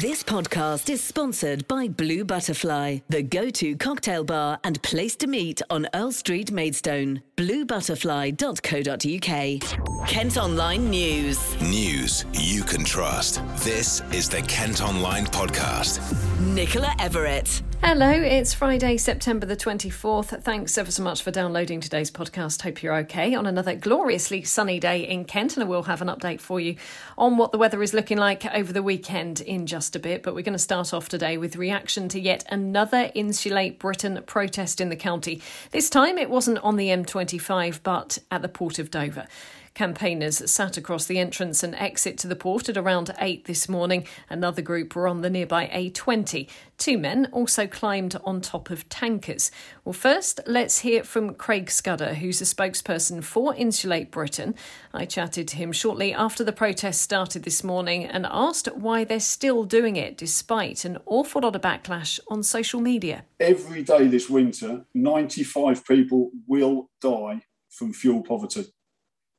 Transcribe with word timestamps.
This 0.00 0.24
podcast 0.24 0.90
is 0.90 1.00
sponsored 1.00 1.68
by 1.68 1.86
Blue 1.86 2.24
Butterfly, 2.24 2.98
the 3.10 3.22
go 3.22 3.48
to 3.50 3.76
cocktail 3.76 4.24
bar 4.24 4.58
and 4.64 4.82
place 4.82 5.14
to 5.16 5.28
meet 5.28 5.62
on 5.70 5.86
Earl 5.94 6.10
Street, 6.10 6.50
Maidstone. 6.50 7.22
BlueButterfly.co.uk. 7.36 10.08
Kent 10.08 10.36
Online 10.36 10.90
News. 10.90 11.60
News 11.60 12.24
you 12.32 12.64
can 12.64 12.84
trust. 12.84 13.40
This 13.58 14.00
is 14.12 14.28
the 14.28 14.42
Kent 14.42 14.82
Online 14.82 15.26
Podcast. 15.26 16.00
Nicola 16.40 16.92
Everett. 16.98 17.62
Hello, 17.86 18.10
it's 18.10 18.54
Friday, 18.54 18.96
September 18.96 19.44
the 19.44 19.58
24th. 19.58 20.42
Thanks 20.42 20.78
ever 20.78 20.90
so 20.90 21.02
much 21.02 21.22
for 21.22 21.30
downloading 21.30 21.80
today's 21.80 22.10
podcast. 22.10 22.62
Hope 22.62 22.82
you're 22.82 22.96
okay 23.00 23.34
on 23.34 23.44
another 23.44 23.74
gloriously 23.74 24.42
sunny 24.42 24.80
day 24.80 25.06
in 25.06 25.26
Kent, 25.26 25.58
and 25.58 25.64
I 25.64 25.66
will 25.66 25.82
have 25.82 26.00
an 26.00 26.08
update 26.08 26.40
for 26.40 26.58
you 26.58 26.76
on 27.18 27.36
what 27.36 27.52
the 27.52 27.58
weather 27.58 27.82
is 27.82 27.92
looking 27.92 28.16
like 28.16 28.46
over 28.54 28.72
the 28.72 28.82
weekend 28.82 29.42
in 29.42 29.66
just 29.66 29.94
a 29.94 29.98
bit. 29.98 30.22
But 30.22 30.34
we're 30.34 30.40
going 30.40 30.54
to 30.54 30.58
start 30.58 30.94
off 30.94 31.10
today 31.10 31.36
with 31.36 31.56
reaction 31.56 32.08
to 32.08 32.18
yet 32.18 32.42
another 32.48 33.12
Insulate 33.14 33.78
Britain 33.78 34.18
protest 34.24 34.80
in 34.80 34.88
the 34.88 34.96
county. 34.96 35.42
This 35.70 35.90
time 35.90 36.16
it 36.16 36.30
wasn't 36.30 36.60
on 36.60 36.76
the 36.76 36.88
M25, 36.88 37.80
but 37.82 38.16
at 38.30 38.40
the 38.40 38.48
Port 38.48 38.78
of 38.78 38.90
Dover. 38.90 39.26
Campaigners 39.74 40.48
sat 40.48 40.76
across 40.76 41.06
the 41.06 41.18
entrance 41.18 41.64
and 41.64 41.74
exit 41.74 42.16
to 42.18 42.28
the 42.28 42.36
port 42.36 42.68
at 42.68 42.76
around 42.76 43.12
8 43.18 43.46
this 43.46 43.68
morning. 43.68 44.06
Another 44.30 44.62
group 44.62 44.94
were 44.94 45.08
on 45.08 45.22
the 45.22 45.30
nearby 45.30 45.66
A20. 45.66 46.48
Two 46.78 46.96
men 46.96 47.28
also 47.32 47.66
climbed 47.66 48.16
on 48.24 48.40
top 48.40 48.70
of 48.70 48.88
tankers. 48.88 49.50
Well, 49.84 49.92
first, 49.92 50.38
let's 50.46 50.78
hear 50.80 51.02
from 51.02 51.34
Craig 51.34 51.72
Scudder, 51.72 52.14
who's 52.14 52.40
a 52.40 52.44
spokesperson 52.44 53.24
for 53.24 53.52
Insulate 53.56 54.12
Britain. 54.12 54.54
I 54.92 55.06
chatted 55.06 55.48
to 55.48 55.56
him 55.56 55.72
shortly 55.72 56.14
after 56.14 56.44
the 56.44 56.52
protest 56.52 57.02
started 57.02 57.42
this 57.42 57.64
morning 57.64 58.04
and 58.04 58.26
asked 58.30 58.68
why 58.76 59.02
they're 59.02 59.18
still 59.18 59.64
doing 59.64 59.96
it 59.96 60.16
despite 60.16 60.84
an 60.84 60.98
awful 61.04 61.42
lot 61.42 61.56
of 61.56 61.62
backlash 61.62 62.20
on 62.28 62.44
social 62.44 62.80
media. 62.80 63.24
Every 63.40 63.82
day 63.82 64.06
this 64.06 64.30
winter, 64.30 64.84
95 64.94 65.84
people 65.84 66.30
will 66.46 66.90
die 67.00 67.42
from 67.70 67.92
fuel 67.92 68.22
poverty. 68.22 68.66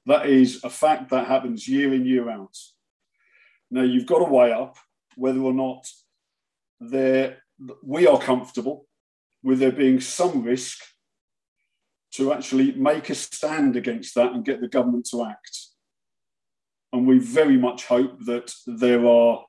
That 0.06 0.28
is 0.28 0.64
a 0.64 0.70
fact 0.70 1.10
that 1.10 1.28
happens 1.28 1.68
year 1.68 1.94
in, 1.94 2.06
year 2.06 2.30
out. 2.30 2.56
Now, 3.72 3.82
you've 3.82 4.06
got 4.06 4.20
to 4.20 4.26
weigh 4.26 4.52
up 4.52 4.78
whether 5.16 5.40
or 5.40 5.54
not 5.54 5.88
there, 6.80 7.38
we 7.84 8.06
are 8.06 8.20
comfortable 8.20 8.86
with 9.44 9.60
there 9.60 9.72
being 9.72 10.00
some 10.00 10.44
risk 10.44 10.84
to 12.14 12.32
actually 12.34 12.72
make 12.74 13.10
a 13.10 13.16
stand 13.16 13.76
against 13.76 14.16
that 14.16 14.34
and 14.34 14.46
get 14.46 14.62
the 14.62 14.68
government 14.68 15.08
to 15.12 15.26
act. 15.26 15.60
And 16.94 17.06
we 17.08 17.20
very 17.20 17.58
much 17.58 17.86
hope 17.86 18.24
that 18.26 18.54
there 18.66 19.06
are, 19.06 19.44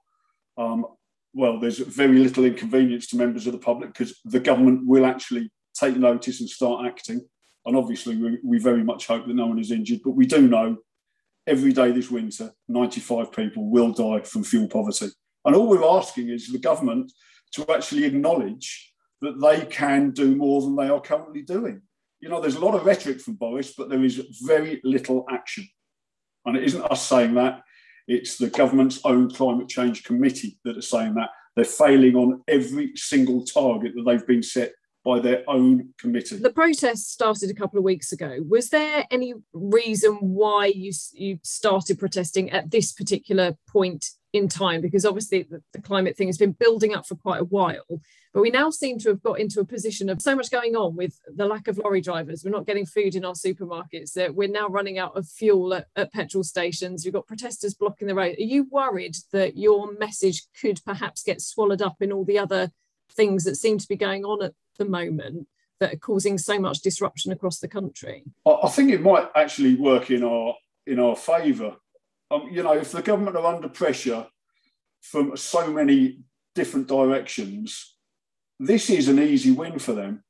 um, 0.58 0.86
well, 1.32 1.60
there's 1.60 1.78
very 1.78 2.18
little 2.18 2.44
inconvenience 2.44 3.06
to 3.08 3.16
members 3.16 3.46
of 3.46 3.52
the 3.52 3.58
public 3.58 3.92
because 3.92 4.18
the 4.24 4.40
government 4.40 4.86
will 4.86 5.06
actually 5.06 5.52
take 5.78 5.96
notice 5.96 6.40
and 6.40 6.48
start 6.48 6.86
acting. 6.86 7.20
And 7.66 7.76
obviously, 7.76 8.16
we, 8.16 8.38
we 8.44 8.58
very 8.58 8.84
much 8.84 9.06
hope 9.08 9.26
that 9.26 9.34
no 9.34 9.46
one 9.46 9.58
is 9.58 9.72
injured, 9.72 10.00
but 10.04 10.12
we 10.12 10.24
do 10.24 10.46
know 10.46 10.78
every 11.46 11.72
day 11.72 11.90
this 11.90 12.10
winter, 12.10 12.52
95 12.68 13.32
people 13.32 13.68
will 13.68 13.92
die 13.92 14.20
from 14.20 14.44
fuel 14.44 14.68
poverty. 14.68 15.08
And 15.44 15.54
all 15.54 15.68
we're 15.68 15.98
asking 15.98 16.30
is 16.30 16.50
the 16.50 16.58
government 16.58 17.12
to 17.52 17.70
actually 17.72 18.04
acknowledge 18.04 18.92
that 19.20 19.40
they 19.40 19.66
can 19.66 20.10
do 20.10 20.34
more 20.36 20.60
than 20.62 20.76
they 20.76 20.88
are 20.88 21.00
currently 21.00 21.42
doing. 21.42 21.82
You 22.20 22.28
know, 22.28 22.40
there's 22.40 22.56
a 22.56 22.64
lot 22.64 22.74
of 22.74 22.84
rhetoric 22.84 23.20
from 23.20 23.34
Boris, 23.34 23.74
but 23.76 23.88
there 23.88 24.02
is 24.04 24.16
very 24.44 24.80
little 24.84 25.24
action. 25.30 25.68
And 26.44 26.56
it 26.56 26.64
isn't 26.64 26.90
us 26.90 27.06
saying 27.06 27.34
that, 27.34 27.62
it's 28.08 28.36
the 28.36 28.48
government's 28.48 29.00
own 29.04 29.30
climate 29.30 29.68
change 29.68 30.04
committee 30.04 30.58
that 30.64 30.78
are 30.78 30.82
saying 30.82 31.14
that. 31.14 31.30
They're 31.56 31.64
failing 31.64 32.14
on 32.14 32.42
every 32.46 32.92
single 32.94 33.44
target 33.44 33.94
that 33.96 34.04
they've 34.06 34.26
been 34.26 34.42
set 34.42 34.72
by 35.06 35.20
their 35.20 35.44
own 35.46 35.94
committee. 36.00 36.36
The 36.36 36.50
protest 36.50 37.12
started 37.12 37.48
a 37.48 37.54
couple 37.54 37.78
of 37.78 37.84
weeks 37.84 38.10
ago. 38.10 38.38
Was 38.46 38.70
there 38.70 39.06
any 39.08 39.34
reason 39.52 40.14
why 40.14 40.66
you 40.66 40.92
you 41.12 41.38
started 41.44 42.00
protesting 42.00 42.50
at 42.50 42.72
this 42.72 42.92
particular 42.92 43.56
point 43.68 44.10
in 44.32 44.48
time? 44.48 44.80
Because 44.80 45.06
obviously 45.06 45.44
the, 45.44 45.62
the, 45.72 45.80
climate 45.80 46.16
thing 46.16 46.26
has 46.26 46.38
been 46.38 46.56
building 46.58 46.92
up 46.92 47.06
for 47.06 47.14
quite 47.14 47.40
a 47.40 47.44
while, 47.44 48.02
but 48.34 48.40
we 48.40 48.50
now 48.50 48.68
seem 48.70 48.98
to 48.98 49.10
have 49.10 49.22
got 49.22 49.38
into 49.38 49.60
a 49.60 49.64
position 49.64 50.08
of 50.08 50.20
so 50.20 50.34
much 50.34 50.50
going 50.50 50.74
on 50.74 50.96
with 50.96 51.20
the 51.32 51.46
lack 51.46 51.68
of 51.68 51.78
lorry 51.78 52.00
drivers. 52.00 52.42
We're 52.44 52.50
not 52.50 52.66
getting 52.66 52.84
food 52.84 53.14
in 53.14 53.24
our 53.24 53.34
supermarkets. 53.34 54.14
That 54.14 54.34
we're 54.34 54.48
now 54.48 54.66
running 54.66 54.98
out 54.98 55.16
of 55.16 55.28
fuel 55.28 55.72
at, 55.72 55.86
at 55.94 56.12
petrol 56.12 56.42
stations. 56.42 57.04
You've 57.04 57.14
got 57.14 57.28
protesters 57.28 57.74
blocking 57.74 58.08
the 58.08 58.14
road. 58.16 58.34
Are 58.38 58.42
you 58.42 58.66
worried 58.72 59.14
that 59.30 59.56
your 59.56 59.92
message 60.00 60.48
could 60.60 60.80
perhaps 60.84 61.22
get 61.22 61.40
swallowed 61.40 61.80
up 61.80 61.98
in 62.00 62.10
all 62.10 62.24
the 62.24 62.40
other 62.40 62.72
things 63.12 63.44
that 63.44 63.54
seem 63.54 63.78
to 63.78 63.88
be 63.88 63.96
going 63.96 64.24
on 64.24 64.42
at 64.42 64.52
the 64.76 64.84
moment 64.84 65.48
that 65.80 65.92
are 65.92 65.98
causing 65.98 66.38
so 66.38 66.58
much 66.58 66.80
disruption 66.80 67.32
across 67.32 67.58
the 67.58 67.68
country? 67.68 68.24
I 68.46 68.68
think 68.68 68.90
it 68.90 69.02
might 69.02 69.28
actually 69.34 69.74
work 69.74 70.10
in 70.10 70.24
our 70.24 70.54
in 70.86 70.98
our 70.98 71.16
favour. 71.16 71.76
Um, 72.30 72.48
you 72.50 72.62
know, 72.62 72.72
if 72.72 72.92
the 72.92 73.02
government 73.02 73.36
are 73.36 73.54
under 73.54 73.68
pressure 73.68 74.26
from 75.02 75.36
so 75.36 75.70
many 75.70 76.20
different 76.54 76.88
directions, 76.88 77.96
this 78.58 78.88
is 78.90 79.08
an 79.08 79.18
easy 79.18 79.52
win 79.52 79.78
for 79.78 79.92
them. 79.92 80.24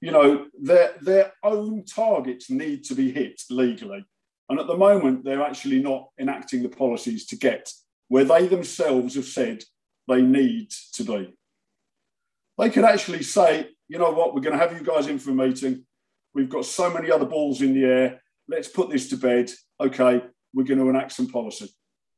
You 0.00 0.12
know, 0.12 0.46
their 0.60 0.94
their 1.00 1.32
own 1.42 1.84
targets 1.84 2.50
need 2.50 2.84
to 2.84 2.94
be 2.94 3.12
hit 3.12 3.42
legally, 3.50 4.04
and 4.48 4.58
at 4.58 4.66
the 4.66 4.76
moment 4.76 5.24
they're 5.24 5.42
actually 5.42 5.82
not 5.82 6.08
enacting 6.18 6.62
the 6.62 6.68
policies 6.68 7.26
to 7.26 7.36
get 7.36 7.70
where 8.08 8.24
they 8.24 8.48
themselves 8.48 9.14
have 9.14 9.24
said 9.24 9.62
they 10.08 10.20
need 10.20 10.70
to 10.94 11.04
be. 11.04 11.32
They 12.60 12.68
could 12.68 12.84
actually 12.84 13.22
say, 13.22 13.70
you 13.88 13.98
know 13.98 14.10
what, 14.10 14.34
we're 14.34 14.42
going 14.42 14.56
to 14.56 14.62
have 14.62 14.78
you 14.78 14.84
guys 14.84 15.06
in 15.06 15.18
for 15.18 15.30
a 15.30 15.34
meeting. 15.34 15.86
We've 16.34 16.50
got 16.50 16.66
so 16.66 16.92
many 16.92 17.10
other 17.10 17.24
balls 17.24 17.62
in 17.62 17.72
the 17.72 17.84
air. 17.84 18.22
Let's 18.48 18.68
put 18.68 18.90
this 18.90 19.08
to 19.08 19.16
bed. 19.16 19.50
Okay, 19.80 20.22
we're 20.52 20.64
going 20.64 20.78
to 20.78 20.90
enact 20.90 21.12
some 21.12 21.28
policy. 21.28 21.70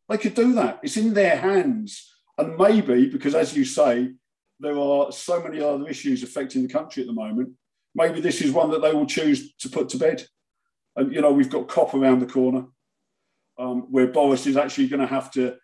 They 0.08 0.18
could 0.18 0.34
do 0.34 0.52
that. 0.54 0.80
It's 0.82 0.96
in 0.96 1.14
their 1.14 1.36
hands. 1.36 2.12
And 2.36 2.56
maybe, 2.56 3.08
because 3.08 3.36
as 3.36 3.56
you 3.56 3.64
say, 3.64 4.14
there 4.58 4.76
are 4.76 5.12
so 5.12 5.40
many 5.40 5.60
other 5.60 5.86
issues 5.88 6.24
affecting 6.24 6.62
the 6.64 6.72
country 6.72 7.04
at 7.04 7.06
the 7.06 7.12
moment, 7.12 7.50
maybe 7.94 8.20
this 8.20 8.40
is 8.40 8.50
one 8.50 8.72
that 8.72 8.82
they 8.82 8.92
will 8.92 9.06
choose 9.06 9.54
to 9.58 9.68
put 9.68 9.90
to 9.90 9.96
bed. 9.96 10.26
And, 10.96 11.14
you 11.14 11.20
know, 11.20 11.30
we've 11.30 11.50
got 11.50 11.68
COP 11.68 11.94
around 11.94 12.18
the 12.18 12.26
corner 12.26 12.64
um, 13.60 13.82
where 13.92 14.08
Boris 14.08 14.48
is 14.48 14.56
actually 14.56 14.88
going 14.88 15.00
to 15.00 15.06
have 15.06 15.30
to 15.32 15.56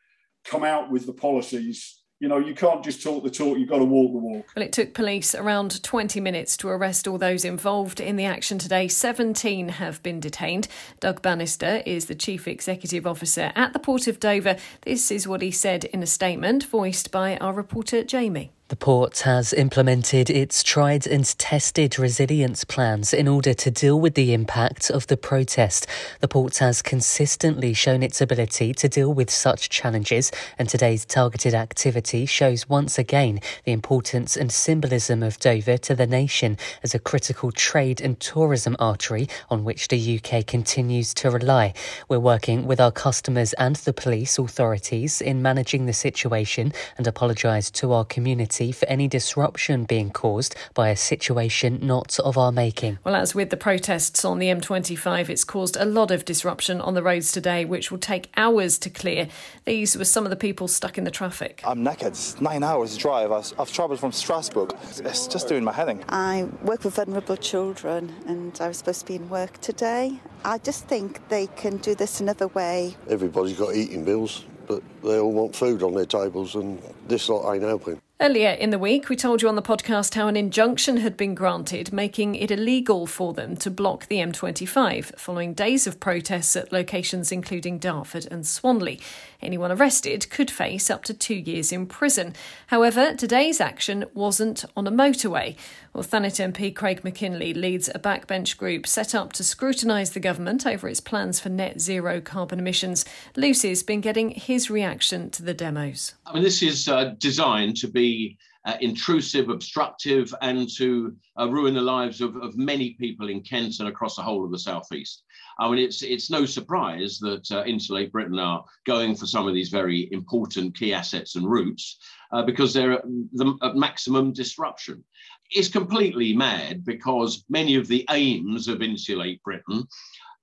come 0.45 0.63
out 0.63 0.89
with 0.89 1.05
the 1.05 1.13
policies 1.13 1.98
you 2.21 2.29
know, 2.29 2.39
you 2.39 2.55
can't 2.55 2.85
just 2.85 3.03
talk 3.03 3.23
the 3.23 3.31
talk, 3.31 3.59
you've 3.59 3.69
got 3.69 3.79
to 3.79 3.85
walk 3.85 4.11
the 4.13 4.19
walk. 4.19 4.47
Well, 4.57 4.65
it 4.65 4.73
took 4.73 4.93
police 4.93 5.35
around 5.35 5.83
20 5.83 6.21
minutes 6.21 6.57
to 6.59 6.69
arrest 6.69 7.07
all 7.07 7.17
those 7.17 7.45
involved 7.45 8.01
in 8.01 8.17
the 8.17 8.25
action 8.25 8.59
today. 8.59 8.89
17 8.89 9.69
have 9.69 10.03
been 10.03 10.19
detained. 10.19 10.67
Doug 10.99 11.23
Bannister 11.23 11.83
is 11.87 12.07
the 12.07 12.17
Chief 12.17 12.49
Executive 12.49 13.07
Officer 13.07 13.53
at 13.55 13.73
the 13.73 13.79
Port 13.79 14.09
of 14.09 14.19
Dover. 14.19 14.57
This 14.83 15.13
is 15.13 15.29
what 15.29 15.43
he 15.43 15.53
said 15.53 15.85
in 15.85 16.03
a 16.03 16.07
statement 16.07 16.65
voiced 16.65 17.13
by 17.13 17.37
our 17.37 17.53
reporter 17.53 18.03
Jamie. 18.03 18.53
The 18.69 18.77
port 18.77 19.21
has 19.21 19.55
implemented 19.55 20.29
its 20.29 20.63
tried 20.63 21.07
and 21.07 21.25
tested 21.39 21.99
resilience 21.99 22.65
plans 22.65 23.15
in 23.15 23.27
order 23.27 23.55
to 23.55 23.71
deal 23.71 23.99
with 23.99 24.13
the 24.13 24.35
impact 24.35 24.91
of 24.91 25.07
the 25.07 25.17
protest. 25.17 25.87
The 26.21 26.29
port 26.29 26.59
has 26.59 26.83
consistently 26.83 27.73
shown 27.73 28.03
its 28.03 28.21
ability 28.21 28.75
to 28.75 28.87
deal 28.87 29.15
with 29.15 29.31
such 29.31 29.71
challenges, 29.71 30.31
and 30.59 30.69
today's 30.69 31.07
targeted 31.07 31.55
activity 31.55 32.27
shows 32.27 32.69
once 32.69 32.99
again 32.99 33.41
the 33.65 33.73
importance 33.73 34.37
and 34.37 34.53
symbolism 34.53 35.23
of 35.23 35.39
Dover 35.39 35.79
to 35.79 35.95
the 35.95 36.07
nation 36.07 36.59
as 36.83 36.95
a 36.95 36.99
critical 36.99 37.51
trade 37.51 38.03
and 38.03 38.21
tourism 38.21 38.77
artery 38.79 39.31
on 39.49 39.65
which 39.65 39.89
the 39.89 40.21
UK 40.21 40.47
continues 40.47 41.15
to 41.15 41.31
rely. 41.31 41.73
We're 42.07 42.19
working 42.19 42.67
with 42.67 42.83
our 42.83 42.93
customers 42.93 43.55
and 43.55 43.77
the 43.77 43.95
police 43.95 44.37
authorities 44.37 45.23
in 45.23 45.41
managing 45.41 45.87
the 45.87 45.95
situation 45.95 46.75
and 46.99 47.07
apologise 47.07 47.71
to 47.71 47.95
our 47.95 48.05
community 48.05 48.58
for 48.59 48.87
any 48.87 49.07
disruption 49.09 49.85
being 49.85 50.11
caused 50.11 50.57
by 50.75 50.89
a 50.89 50.97
situation 50.97 51.79
not 51.83 52.19
of 52.21 52.37
our 52.37 52.51
making. 52.51 52.99
Well, 53.05 53.15
as 53.15 53.35
with 53.35 53.51
the 53.51 53.57
protests 53.57 54.25
on 54.25 54.39
the 54.39 54.47
M25, 54.47 55.29
it's 55.29 55.45
caused 55.45 55.77
a 55.77 55.85
lot 55.85 56.11
of 56.11 56.25
disruption 56.25 56.81
on 56.81 56.95
the 56.95 57.03
roads 57.03 57.31
today, 57.31 57.65
which 57.65 57.91
will 57.91 57.99
take 57.99 58.31
hours 58.37 58.79
to 58.81 58.91
clear. 58.91 59.29
These 59.65 59.97
were 59.97 60.05
some 60.05 60.25
of 60.25 60.31
the 60.31 60.37
people 60.37 60.67
stuck 60.67 60.99
in 60.99 61.05
the 61.05 61.11
traffic. 61.11 61.63
I'm 61.65 61.85
knackered. 61.85 62.09
It's 62.09 62.41
nine 62.41 62.65
hours 62.65 62.97
drive. 62.97 63.31
I've 63.33 63.73
travelled 63.73 64.01
from 64.01 64.13
Strasbourg. 64.13 64.75
It's 64.83 65.27
just 65.29 65.49
doing 65.49 65.65
my 65.65 65.73
head 65.73 65.89
in. 65.89 66.05
I 66.09 66.49
work 66.63 66.85
with 66.85 66.97
vulnerable 66.97 67.37
children 67.37 68.15
and 68.27 68.59
I 68.61 68.69
was 68.69 68.79
supposed 68.79 69.01
to 69.01 69.07
be 69.07 69.15
in 69.15 69.29
work 69.29 69.61
today. 69.61 70.21
I 70.45 70.59
just 70.59 70.87
think 70.87 71.29
they 71.29 71.47
can 71.47 71.77
do 71.77 71.95
this 71.95 72.21
another 72.21 72.49
way. 72.49 72.97
Everybody's 73.09 73.57
got 73.57 73.75
eating 73.75 74.05
bills, 74.05 74.45
but 74.67 74.83
they 75.03 75.19
all 75.19 75.33
want 75.33 75.55
food 75.55 75.83
on 75.83 75.95
their 75.95 76.07
tables, 76.07 76.55
and 76.55 76.81
this 77.07 77.29
lot 77.29 77.55
ain't 77.55 77.63
helping. 77.63 78.01
Earlier 78.21 78.51
in 78.51 78.71
the 78.71 78.81
week, 78.81 79.09
we 79.09 79.15
told 79.15 79.43
you 79.43 79.49
on 79.49 79.55
the 79.55 79.63
podcast 79.63 80.15
how 80.15 80.27
an 80.27 80.37
injunction 80.37 80.97
had 80.97 81.17
been 81.17 81.37
granted, 81.37 81.93
making 81.93 82.35
it 82.35 82.51
illegal 82.51 83.07
for 83.07 83.33
them 83.33 83.57
to 83.59 83.71
block 83.71 84.09
the 84.09 84.17
M25, 84.17 85.17
following 85.17 85.55
days 85.55 85.87
of 85.87 86.01
protests 86.01 86.57
at 86.57 86.73
locations 86.73 87.31
including 87.31 87.79
Dartford 87.79 88.27
and 88.29 88.45
Swanley. 88.45 88.99
Anyone 89.41 89.71
arrested 89.71 90.29
could 90.31 90.51
face 90.51 90.91
up 90.91 91.05
to 91.05 91.15
two 91.15 91.35
years 91.35 91.71
in 91.71 91.87
prison. 91.87 92.35
However, 92.67 93.15
today's 93.15 93.61
action 93.61 94.05
wasn't 94.13 94.65
on 94.77 94.89
a 94.89 94.91
motorway. 94.91 95.55
Well, 95.93 96.03
Thanet 96.03 96.41
MP 96.41 96.75
Craig 96.75 97.05
Mackinlay 97.05 97.55
leads 97.55 97.89
a 97.89 98.01
backbench 98.01 98.57
group 98.57 98.85
set 98.85 99.15
up 99.15 99.33
to 99.35 99.45
scrutinise 99.45 100.11
the 100.11 100.19
government 100.19 100.67
over 100.67 100.89
its 100.89 101.01
plans 101.01 101.39
for 101.39 101.51
net 101.51 101.81
zero 101.81 102.21
carbon 102.21 102.59
emissions. 102.59 103.05
Lucy's 103.37 103.85
been 103.85 104.01
getting 104.01 104.31
his 104.31 104.71
reaction 104.71 105.31
to 105.31 105.45
the 105.45 105.55
demos. 105.55 106.15
I 106.27 106.35
mean, 106.35 106.43
this 106.43 106.61
is 106.61 106.89
uh, 106.89 107.15
designed 107.19 107.77
to 107.77 107.89
be 107.89 108.39
uh, 108.65 108.77
intrusive, 108.81 109.51
obstructive, 109.51 110.35
and 110.43 110.69
to 110.77 111.17
uh, 111.39 111.49
ruin 111.49 111.75
the 111.75 111.81
lives 111.81 112.21
of, 112.21 112.37
of 112.37 112.57
many 112.59 112.91
people 112.95 113.29
in 113.29 113.41
Kent 113.41 113.79
and 113.79 113.89
across 113.89 114.17
the 114.17 114.23
whole 114.23 114.45
of 114.45 114.51
the 114.51 114.59
southeast. 114.59 115.23
I 115.59 115.69
mean, 115.69 115.81
it's 115.81 116.03
it's 116.03 116.31
no 116.31 116.47
surprise 116.47 117.19
that 117.19 117.51
uh, 117.51 117.65
Insulate 117.65 118.13
Britain 118.13 118.39
are 118.39 118.65
going 118.87 119.17
for 119.17 119.27
some 119.27 119.49
of 119.49 119.55
these 119.55 119.71
very 119.71 120.09
important 120.13 120.77
key 120.77 120.95
assets 120.95 121.35
and 121.35 121.51
routes 121.51 121.99
uh, 122.33 122.43
because 122.43 122.73
they're 122.73 122.93
at, 122.93 123.05
the, 123.33 123.57
at 123.63 123.75
maximum 123.77 124.33
disruption. 124.33 125.03
It's 125.51 125.69
completely 125.69 126.35
mad 126.35 126.85
because 126.85 127.45
many 127.49 127.75
of 127.75 127.89
the 127.89 128.07
aims 128.11 128.69
of 128.69 128.83
Insulate 128.83 129.43
Britain 129.43 129.85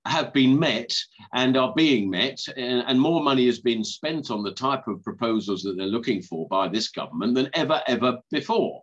have 0.06 0.32
been 0.32 0.58
met 0.58 0.94
and 1.34 1.56
are 1.56 1.74
being 1.74 2.08
met, 2.08 2.40
and, 2.56 3.00
more 3.00 3.22
money 3.22 3.46
has 3.46 3.58
been 3.58 3.84
spent 3.84 4.30
on 4.30 4.42
the 4.42 4.52
type 4.52 4.88
of 4.88 5.02
proposals 5.02 5.62
that 5.62 5.76
they're 5.76 5.86
looking 5.86 6.22
for 6.22 6.48
by 6.48 6.66
this 6.68 6.88
government 6.88 7.34
than 7.34 7.50
ever, 7.52 7.82
ever 7.86 8.18
before. 8.30 8.82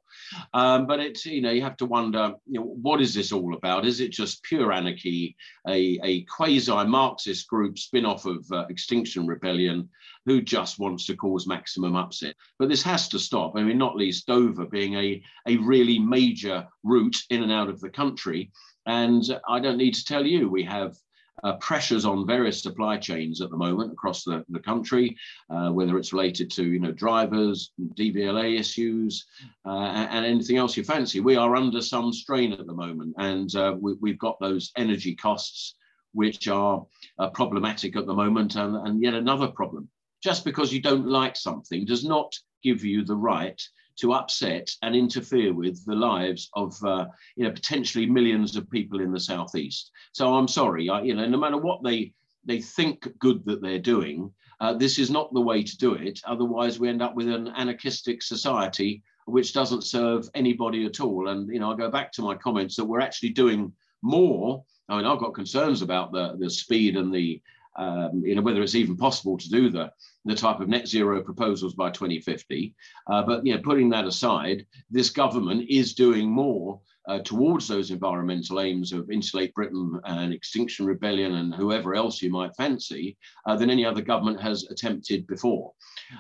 Um, 0.54 0.86
but 0.86 1.00
it's, 1.00 1.26
you 1.26 1.42
know, 1.42 1.50
you 1.52 1.62
have 1.64 1.78
to 1.78 1.86
wonder, 1.86 2.34
you 2.46 2.60
know, 2.60 2.66
what 2.66 3.02
is 3.02 3.14
this 3.14 3.32
all 3.32 3.56
about? 3.56 3.86
Is 3.86 4.00
it 4.00 4.12
just 4.12 4.44
pure 4.44 4.72
anarchy, 4.72 5.36
a, 5.68 6.00
a 6.04 6.24
quasi 6.26 6.72
Marxist 6.86 7.48
group 7.48 7.80
spin 7.80 8.06
off 8.06 8.26
of 8.26 8.46
uh, 8.52 8.66
Extinction 8.70 9.26
Rebellion 9.26 9.90
who 10.26 10.42
just 10.42 10.80
wants 10.80 11.06
to 11.08 11.16
cause 11.16 11.48
maximum 11.48 11.96
upset? 11.96 12.36
But 12.60 12.70
this 12.70 12.84
has 12.84 13.08
to 13.10 13.20
stop. 13.20 13.54
I 13.56 13.64
mean, 13.64 13.78
not 13.78 13.96
least 13.96 14.28
Dover 14.28 14.66
being 14.66 14.96
a, 14.96 15.22
a 15.48 15.58
really 15.58 15.98
major 16.00 16.68
route 16.84 17.18
in 17.30 17.44
and 17.44 17.52
out 17.52 17.70
of 17.70 17.80
the 17.80 17.90
country. 17.90 18.52
And 18.86 19.24
I 19.48 19.60
don't 19.60 19.78
need 19.78 19.96
to 19.96 20.06
tell 20.06 20.26
you, 20.26 20.50
we 20.50 20.64
have 20.64 20.96
uh, 21.44 21.54
pressures 21.58 22.06
on 22.06 22.28
various 22.28 22.62
supply 22.62 22.98
chains 22.98 23.42
at 23.42 23.50
the 23.50 23.58
moment 23.58 23.92
across 23.92 24.24
the, 24.24 24.46
the 24.50 24.60
country, 24.60 25.16
uh, 25.50 25.70
whether 25.70 25.98
it's 25.98 26.14
related 26.14 26.50
to 26.52 26.64
you 26.64 26.80
know 26.80 26.92
drivers, 26.92 27.72
DVLA 27.96 28.60
issues, 28.60 29.26
uh, 29.66 30.08
and, 30.12 30.26
anything 30.26 30.58
else 30.58 30.78
you 30.78 30.84
fancy. 30.84 31.20
We 31.20 31.36
are 31.36 31.56
under 31.56 31.82
some 31.82 32.14
strain 32.14 32.54
at 32.54 32.66
the 32.66 32.74
moment, 32.74 33.16
and 33.18 33.54
uh, 33.56 33.76
we, 33.80 34.12
have 34.12 34.20
got 34.20 34.40
those 34.40 34.72
energy 34.78 35.16
costs 35.16 35.76
which 36.14 36.48
are 36.48 36.86
uh, 37.20 37.30
problematic 37.32 37.96
at 37.98 38.06
the 38.06 38.14
moment, 38.14 38.56
and, 38.56 38.76
and 38.88 39.02
yet 39.02 39.16
another 39.16 39.48
problem. 39.48 39.90
Just 40.22 40.46
because 40.46 40.72
you 40.72 40.82
don't 40.82 41.08
like 41.08 41.36
something 41.36 41.84
does 41.86 42.06
not 42.06 42.34
give 42.64 42.84
you 42.84 43.04
the 43.04 43.16
right 43.16 43.62
to 43.96 44.14
upset 44.14 44.70
and 44.82 44.96
interfere 44.96 45.54
with 45.54 45.86
the 45.86 45.96
lives 45.96 46.50
of 46.54 46.76
uh, 46.84 47.06
you 47.36 47.44
know 47.44 47.52
potentially 47.52 48.06
millions 48.06 48.56
of 48.56 48.70
people 48.70 49.02
in 49.02 49.12
the 49.12 49.20
southeast. 49.20 49.92
So 50.14 50.34
I'm 50.34 50.48
sorry, 50.48 50.90
I, 50.90 51.02
you 51.04 51.14
know, 51.14 51.28
no 51.28 51.38
matter 51.38 51.58
what 51.58 51.84
they 51.84 52.14
they 52.46 52.60
think 52.60 53.08
good 53.20 53.46
that 53.46 53.62
they're 53.62 53.80
doing, 53.80 54.32
uh, 54.60 54.74
this 54.74 55.00
is 55.00 55.10
not 55.10 55.34
the 55.34 55.42
way 55.42 55.64
to 55.64 55.78
do 55.78 55.94
it. 55.94 56.20
Otherwise, 56.26 56.80
we 56.80 56.90
end 56.90 57.02
up 57.02 57.16
with 57.16 57.28
an 57.28 57.48
anarchistic 57.56 58.22
society 58.22 59.04
which 59.26 59.54
doesn't 59.54 59.84
serve 59.84 60.30
anybody 60.36 60.86
at 60.86 61.00
all. 61.00 61.30
And 61.30 61.48
you 61.54 61.60
know, 61.60 61.72
I 61.72 61.76
go 61.76 61.90
back 61.90 62.12
to 62.14 62.22
my 62.22 62.36
comments 62.36 62.76
that 62.76 62.86
we're 62.86 63.00
actually 63.00 63.30
doing 63.30 63.72
more. 64.02 64.64
I 64.90 64.98
mean, 64.98 65.06
I've 65.06 65.20
got 65.20 65.34
concerns 65.34 65.82
about 65.82 66.12
the 66.12 66.36
the 66.40 66.50
speed 66.50 66.98
and 66.98 67.14
the 67.14 67.42
um, 67.76 68.22
you 68.26 68.36
know 68.36 68.42
whether 68.42 68.62
it's 68.62 68.76
even 68.76 68.98
possible 68.98 69.38
to 69.38 69.50
do 69.50 69.70
the 69.70 69.92
the 70.26 70.36
type 70.36 70.60
of 70.60 70.70
net 70.70 70.88
zero 70.88 71.22
proposals 71.22 71.74
by 71.74 71.90
2050. 71.90 72.74
Uh, 73.08 73.24
but 73.24 73.46
you 73.46 73.54
know, 73.54 73.62
putting 73.62 73.90
that 73.90 74.06
aside, 74.06 74.66
this 74.90 75.10
government 75.10 75.70
is 75.70 75.94
doing 75.94 76.30
more 76.30 76.80
uh, 77.08 77.20
towards 77.20 77.68
those 77.68 77.92
environmental 77.92 78.62
aims 78.62 78.94
of 78.94 79.12
Insulate 79.12 79.54
Britain 79.54 80.00
and 80.06 80.34
Extinction 80.34 80.86
Rebellion 80.86 81.36
and 81.36 81.54
whoever 81.54 81.96
else 81.96 82.22
you 82.22 82.30
might 82.30 82.56
fancy 82.56 83.18
uh, 83.46 83.56
than 83.56 83.70
any 83.70 83.86
other 83.86 84.02
government 84.02 84.40
has 84.42 84.64
attempted 84.70 85.28
before. 85.28 85.74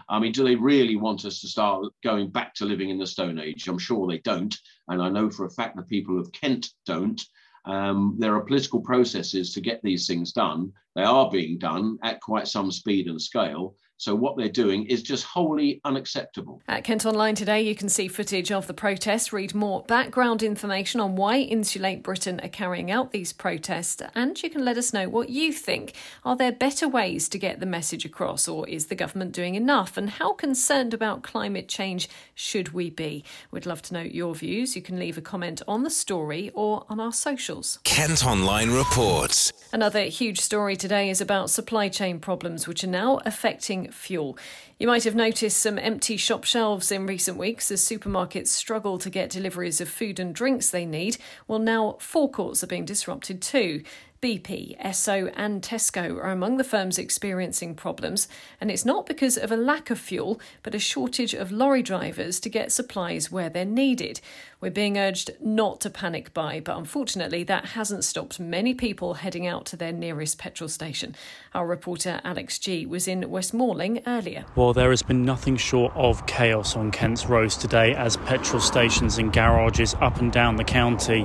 I 0.09 0.19
mean, 0.19 0.31
do 0.31 0.43
they 0.43 0.55
really 0.55 0.97
want 0.97 1.25
us 1.25 1.39
to 1.41 1.47
start 1.47 1.85
going 2.03 2.29
back 2.29 2.53
to 2.55 2.65
living 2.65 2.89
in 2.89 2.97
the 2.97 3.07
Stone 3.07 3.39
Age? 3.39 3.67
I'm 3.67 3.79
sure 3.79 4.07
they 4.07 4.19
don't. 4.19 4.55
And 4.89 5.01
I 5.01 5.09
know 5.09 5.29
for 5.29 5.45
a 5.45 5.51
fact 5.51 5.77
the 5.77 5.83
people 5.83 6.19
of 6.19 6.31
Kent 6.33 6.69
don't. 6.85 7.21
Um, 7.65 8.15
there 8.17 8.35
are 8.35 8.41
political 8.41 8.81
processes 8.81 9.53
to 9.53 9.61
get 9.61 9.81
these 9.81 10.05
things 10.05 10.33
done. 10.33 10.73
They 10.95 11.03
are 11.03 11.29
being 11.29 11.57
done 11.57 11.97
at 12.03 12.21
quite 12.21 12.47
some 12.47 12.71
speed 12.71 13.07
and 13.07 13.21
scale. 13.21 13.75
So 13.97 14.15
what 14.15 14.35
they're 14.35 14.49
doing 14.49 14.85
is 14.87 15.01
just 15.01 15.23
wholly 15.23 15.79
unacceptable. 15.85 16.61
At 16.67 16.83
Kent 16.83 17.05
Online 17.05 17.35
today, 17.35 17.61
you 17.61 17.75
can 17.75 17.87
see 17.87 18.07
footage 18.07 18.51
of 18.51 18.67
the 18.67 18.73
protests, 18.73 19.31
read 19.31 19.55
more 19.55 19.83
background 19.83 20.43
information 20.43 20.99
on 20.99 21.15
why 21.15 21.37
Insulate 21.37 22.03
Britain 22.03 22.41
are 22.43 22.49
carrying 22.49 22.91
out 22.91 23.11
these 23.11 23.31
protests, 23.31 24.01
and 24.13 24.41
you 24.43 24.49
can 24.49 24.65
let 24.65 24.77
us 24.77 24.93
know 24.93 25.07
what 25.07 25.29
you 25.29 25.53
think. 25.53 25.93
Are 26.25 26.35
there 26.35 26.51
better 26.51 26.87
ways 26.87 27.29
to 27.29 27.37
get 27.37 27.59
the 27.59 27.65
message 27.65 28.03
across, 28.03 28.47
or 28.47 28.67
is 28.67 28.87
the 28.87 28.95
government 28.95 29.31
doing 29.31 29.55
enough? 29.55 29.95
And 29.95 30.09
how 30.09 30.33
concerned 30.33 30.93
about 30.93 31.23
climate 31.23 31.69
change 31.69 32.09
should 32.35 32.73
we 32.73 32.89
be? 32.89 33.23
We'd 33.51 33.65
love 33.65 33.81
to 33.83 33.93
know 33.93 34.01
your 34.01 34.35
views. 34.35 34.75
You 34.75 34.81
can 34.81 34.99
leave 34.99 35.17
a 35.17 35.21
comment 35.21 35.61
on 35.67 35.83
the 35.83 35.89
story 35.89 36.51
or 36.53 36.85
on 36.89 36.99
our 36.99 37.13
socials. 37.13 37.79
Kent 37.83 38.25
Online 38.25 38.71
reports. 38.71 39.53
Another 39.71 40.03
huge 40.03 40.39
story 40.39 40.75
today 40.75 41.09
is 41.09 41.21
about 41.21 41.49
supply 41.49 41.89
chain 41.89 42.19
problems, 42.19 42.67
which 42.67 42.83
are 42.83 42.87
now 42.87 43.21
affecting 43.25 43.82
fuel. 43.91 44.37
You 44.77 44.87
might 44.87 45.03
have 45.03 45.15
noticed 45.15 45.57
some 45.57 45.79
empty 45.79 46.17
shop 46.17 46.43
shelves 46.43 46.91
in 46.91 47.07
recent 47.07 47.37
weeks 47.37 47.71
as 47.71 47.81
supermarkets 47.81 48.47
struggle 48.47 48.97
to 48.99 49.09
get 49.09 49.29
deliveries 49.29 49.81
of 49.81 49.89
food 49.89 50.19
and 50.19 50.35
drinks 50.35 50.69
they 50.69 50.85
need. 50.85 51.17
Well, 51.47 51.59
now 51.59 51.97
forecourts 51.99 52.63
are 52.63 52.67
being 52.67 52.85
disrupted 52.85 53.41
too. 53.41 53.83
BP, 54.23 54.79
Esso, 54.79 55.33
and 55.35 55.61
Tesco 55.61 56.15
are 56.15 56.31
among 56.31 56.55
the 56.55 56.63
firms 56.63 56.97
experiencing 56.97 57.75
problems, 57.75 58.29
and 58.61 58.71
it's 58.71 58.85
not 58.85 59.05
because 59.05 59.37
of 59.37 59.51
a 59.51 59.57
lack 59.57 59.89
of 59.89 59.99
fuel, 59.99 60.39
but 60.63 60.73
a 60.73 60.79
shortage 60.79 61.33
of 61.33 61.51
lorry 61.51 61.83
drivers 61.83 62.39
to 62.39 62.49
get 62.49 62.71
supplies 62.71 63.29
where 63.29 63.49
they're 63.49 63.65
needed. 63.65 64.21
We're 64.61 64.71
being 64.71 64.97
urged 64.97 65.31
not 65.41 65.81
to 65.81 65.89
panic 65.89 66.33
buy, 66.33 66.61
but 66.61 66.77
unfortunately, 66.77 67.43
that 67.43 67.65
hasn't 67.65 68.05
stopped 68.05 68.39
many 68.39 68.73
people 68.73 69.15
heading 69.15 69.45
out 69.45 69.65
to 69.65 69.75
their 69.75 69.91
nearest 69.91 70.37
petrol 70.37 70.69
station. 70.69 71.17
Our 71.53 71.67
reporter 71.67 72.21
Alex 72.23 72.57
G 72.59 72.85
was 72.85 73.09
in 73.09 73.29
West 73.29 73.53
Malling 73.53 74.01
earlier. 74.07 74.45
Well, 74.55 74.71
there 74.71 74.91
has 74.91 75.03
been 75.03 75.25
nothing 75.25 75.57
short 75.57 75.91
of 75.97 76.25
chaos 76.27 76.77
on 76.77 76.91
Kent's 76.91 77.25
roads 77.25 77.57
today 77.57 77.93
as 77.93 78.15
petrol 78.15 78.61
stations 78.61 79.17
and 79.17 79.33
garages 79.33 79.95
up 79.95 80.21
and 80.21 80.31
down 80.31 80.55
the 80.55 80.63
county 80.63 81.23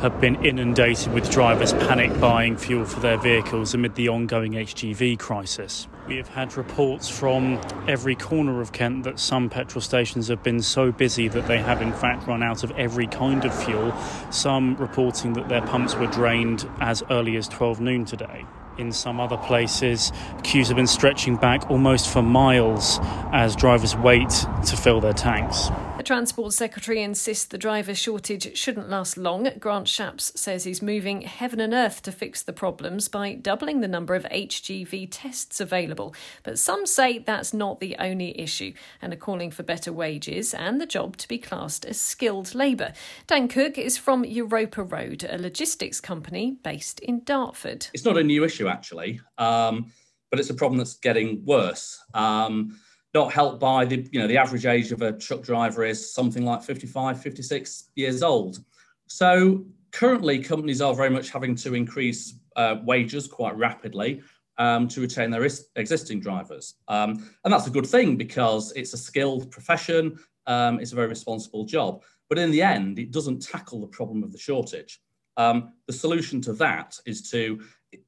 have 0.00 0.20
been 0.20 0.44
inundated 0.44 1.12
with 1.12 1.30
drivers 1.30 1.72
panic 1.74 2.10
buying 2.18 2.39
fuel 2.40 2.86
for 2.86 3.00
their 3.00 3.18
vehicles 3.18 3.74
amid 3.74 3.94
the 3.96 4.08
ongoing 4.08 4.52
HGV 4.52 5.18
crisis. 5.18 5.86
We 6.08 6.16
have 6.16 6.28
had 6.28 6.56
reports 6.56 7.06
from 7.06 7.60
every 7.86 8.14
corner 8.14 8.62
of 8.62 8.72
Kent 8.72 9.04
that 9.04 9.18
some 9.18 9.50
petrol 9.50 9.82
stations 9.82 10.28
have 10.28 10.42
been 10.42 10.62
so 10.62 10.90
busy 10.90 11.28
that 11.28 11.46
they 11.46 11.58
have 11.58 11.82
in 11.82 11.92
fact 11.92 12.26
run 12.26 12.42
out 12.42 12.64
of 12.64 12.70
every 12.72 13.06
kind 13.06 13.44
of 13.44 13.64
fuel, 13.64 13.94
some 14.30 14.74
reporting 14.76 15.34
that 15.34 15.50
their 15.50 15.60
pumps 15.60 15.94
were 15.94 16.06
drained 16.06 16.66
as 16.80 17.02
early 17.10 17.36
as 17.36 17.46
12 17.46 17.80
noon 17.80 18.06
today. 18.06 18.46
In 18.78 18.90
some 18.90 19.20
other 19.20 19.36
places, 19.36 20.10
queues 20.42 20.68
have 20.68 20.76
been 20.76 20.86
stretching 20.86 21.36
back 21.36 21.70
almost 21.70 22.08
for 22.08 22.22
miles 22.22 22.98
as 23.32 23.54
drivers 23.54 23.94
wait 23.94 24.30
to 24.66 24.76
fill 24.76 25.02
their 25.02 25.12
tanks. 25.12 25.68
The 26.00 26.04
Transport 26.04 26.54
Secretary 26.54 27.02
insists 27.02 27.44
the 27.44 27.58
driver 27.58 27.94
shortage 27.94 28.56
shouldn't 28.56 28.88
last 28.88 29.18
long. 29.18 29.50
Grant 29.58 29.86
Shapps 29.86 30.34
says 30.34 30.64
he's 30.64 30.80
moving 30.80 31.20
heaven 31.20 31.60
and 31.60 31.74
earth 31.74 32.00
to 32.04 32.10
fix 32.10 32.42
the 32.42 32.54
problems 32.54 33.06
by 33.06 33.34
doubling 33.34 33.80
the 33.80 33.86
number 33.86 34.14
of 34.14 34.24
HGV 34.24 35.08
tests 35.10 35.60
available. 35.60 36.14
But 36.42 36.58
some 36.58 36.86
say 36.86 37.18
that's 37.18 37.52
not 37.52 37.80
the 37.80 37.96
only 37.98 38.40
issue 38.40 38.72
and 39.02 39.12
are 39.12 39.16
calling 39.16 39.50
for 39.50 39.62
better 39.62 39.92
wages 39.92 40.54
and 40.54 40.80
the 40.80 40.86
job 40.86 41.18
to 41.18 41.28
be 41.28 41.36
classed 41.36 41.84
as 41.84 42.00
skilled 42.00 42.54
labour. 42.54 42.94
Dan 43.26 43.46
Cook 43.46 43.76
is 43.76 43.98
from 43.98 44.24
Europa 44.24 44.82
Road, 44.82 45.22
a 45.28 45.36
logistics 45.36 46.00
company 46.00 46.56
based 46.62 47.00
in 47.00 47.24
Dartford. 47.24 47.88
It's 47.92 48.06
not 48.06 48.16
a 48.16 48.24
new 48.24 48.42
issue, 48.42 48.68
actually, 48.68 49.20
um, 49.36 49.92
but 50.30 50.40
it's 50.40 50.48
a 50.48 50.54
problem 50.54 50.78
that's 50.78 50.96
getting 50.96 51.44
worse. 51.44 52.02
Um, 52.14 52.80
not 53.14 53.32
helped 53.32 53.60
by 53.60 53.84
the 53.84 54.08
you 54.12 54.20
know 54.20 54.26
the 54.26 54.36
average 54.36 54.66
age 54.66 54.92
of 54.92 55.02
a 55.02 55.12
truck 55.12 55.42
driver 55.42 55.84
is 55.84 56.12
something 56.12 56.44
like 56.44 56.62
55 56.62 57.20
56 57.20 57.90
years 57.96 58.22
old 58.22 58.58
so 59.06 59.64
currently 59.90 60.38
companies 60.38 60.80
are 60.80 60.94
very 60.94 61.10
much 61.10 61.30
having 61.30 61.54
to 61.56 61.74
increase 61.74 62.34
uh, 62.56 62.76
wages 62.84 63.26
quite 63.26 63.56
rapidly 63.56 64.22
um, 64.58 64.86
to 64.88 65.00
retain 65.00 65.30
their 65.30 65.44
is- 65.44 65.68
existing 65.76 66.20
drivers 66.20 66.74
um, 66.88 67.28
and 67.44 67.52
that's 67.52 67.66
a 67.66 67.70
good 67.70 67.86
thing 67.86 68.16
because 68.16 68.72
it's 68.72 68.92
a 68.92 68.98
skilled 68.98 69.50
profession 69.50 70.18
Um, 70.46 70.80
it's 70.80 70.92
a 70.92 70.96
very 70.96 71.08
responsible 71.08 71.64
job. 71.64 72.02
But 72.28 72.38
in 72.38 72.50
the 72.50 72.62
end, 72.62 72.98
it 72.98 73.12
doesn't 73.12 73.42
tackle 73.42 73.80
the 73.80 73.86
problem 73.86 74.22
of 74.22 74.32
the 74.32 74.38
shortage. 74.38 75.00
Um, 75.36 75.72
the 75.86 75.92
solution 75.92 76.40
to 76.42 76.52
that 76.54 76.98
is 77.06 77.30
to 77.30 77.60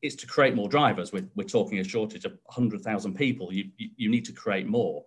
is 0.02 0.16
to 0.16 0.26
create 0.26 0.54
more 0.54 0.68
drivers. 0.68 1.12
We're, 1.12 1.28
we're 1.34 1.44
talking 1.44 1.78
a 1.78 1.84
shortage 1.84 2.24
of 2.24 2.32
100,000 2.44 3.14
people. 3.14 3.52
You, 3.52 3.64
you, 3.76 3.88
you, 3.96 4.08
need 4.08 4.24
to 4.26 4.32
create 4.32 4.66
more. 4.66 5.04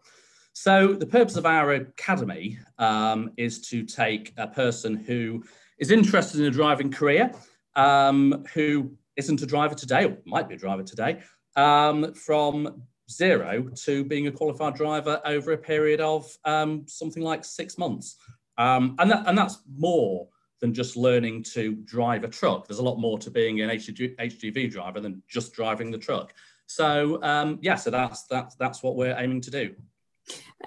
So 0.54 0.94
the 0.94 1.06
purpose 1.06 1.36
of 1.36 1.46
our 1.46 1.74
academy 1.74 2.60
um, 2.78 3.32
is 3.38 3.62
to 3.70 3.84
take 3.84 4.34
a 4.38 4.48
person 4.48 4.96
who 4.96 5.44
is 5.80 5.92
interested 5.92 6.40
in 6.40 6.48
a 6.48 6.52
driving 6.52 6.92
career, 6.92 7.32
um, 7.76 8.46
who 8.54 8.92
isn't 9.18 9.42
a 9.42 9.46
driver 9.46 9.76
today, 9.76 10.06
or 10.06 10.18
might 10.26 10.48
be 10.48 10.56
a 10.56 10.58
driver 10.58 10.84
today, 10.84 11.22
um, 11.56 12.14
from 12.14 12.84
zero 13.10 13.70
to 13.76 14.04
being 14.04 14.28
a 14.28 14.32
qualified 14.32 14.76
driver 14.76 15.22
over 15.26 15.52
a 15.52 15.58
period 15.58 16.02
of 16.02 16.26
um, 16.46 16.84
something 16.88 17.24
like 17.24 17.44
six 17.44 17.78
months. 17.78 18.18
Um, 18.58 18.96
and, 19.00 19.12
that, 19.12 19.28
and 19.28 19.38
that's 19.38 19.60
more 19.78 20.28
than 20.66 20.74
just 20.74 20.98
learning 20.98 21.44
to 21.44 21.76
drive 21.86 22.24
a 22.24 22.28
truck. 22.28 22.68
There's 22.68 22.80
a 22.80 22.84
lot 22.84 22.98
more 22.98 23.20
to 23.20 23.30
being 23.30 23.62
an 23.62 23.70
HGV 23.70 24.72
driver 24.72 25.00
than 25.00 25.22
just 25.28 25.54
driving 25.54 25.92
the 25.92 25.98
truck. 26.00 26.34
So 26.66 27.22
um, 27.22 27.60
yeah, 27.62 27.76
so 27.76 27.92
that's 27.92 28.24
that's 28.24 28.56
that's 28.56 28.82
what 28.82 28.96
we're 28.96 29.16
aiming 29.16 29.42
to 29.42 29.52
do. 29.52 29.76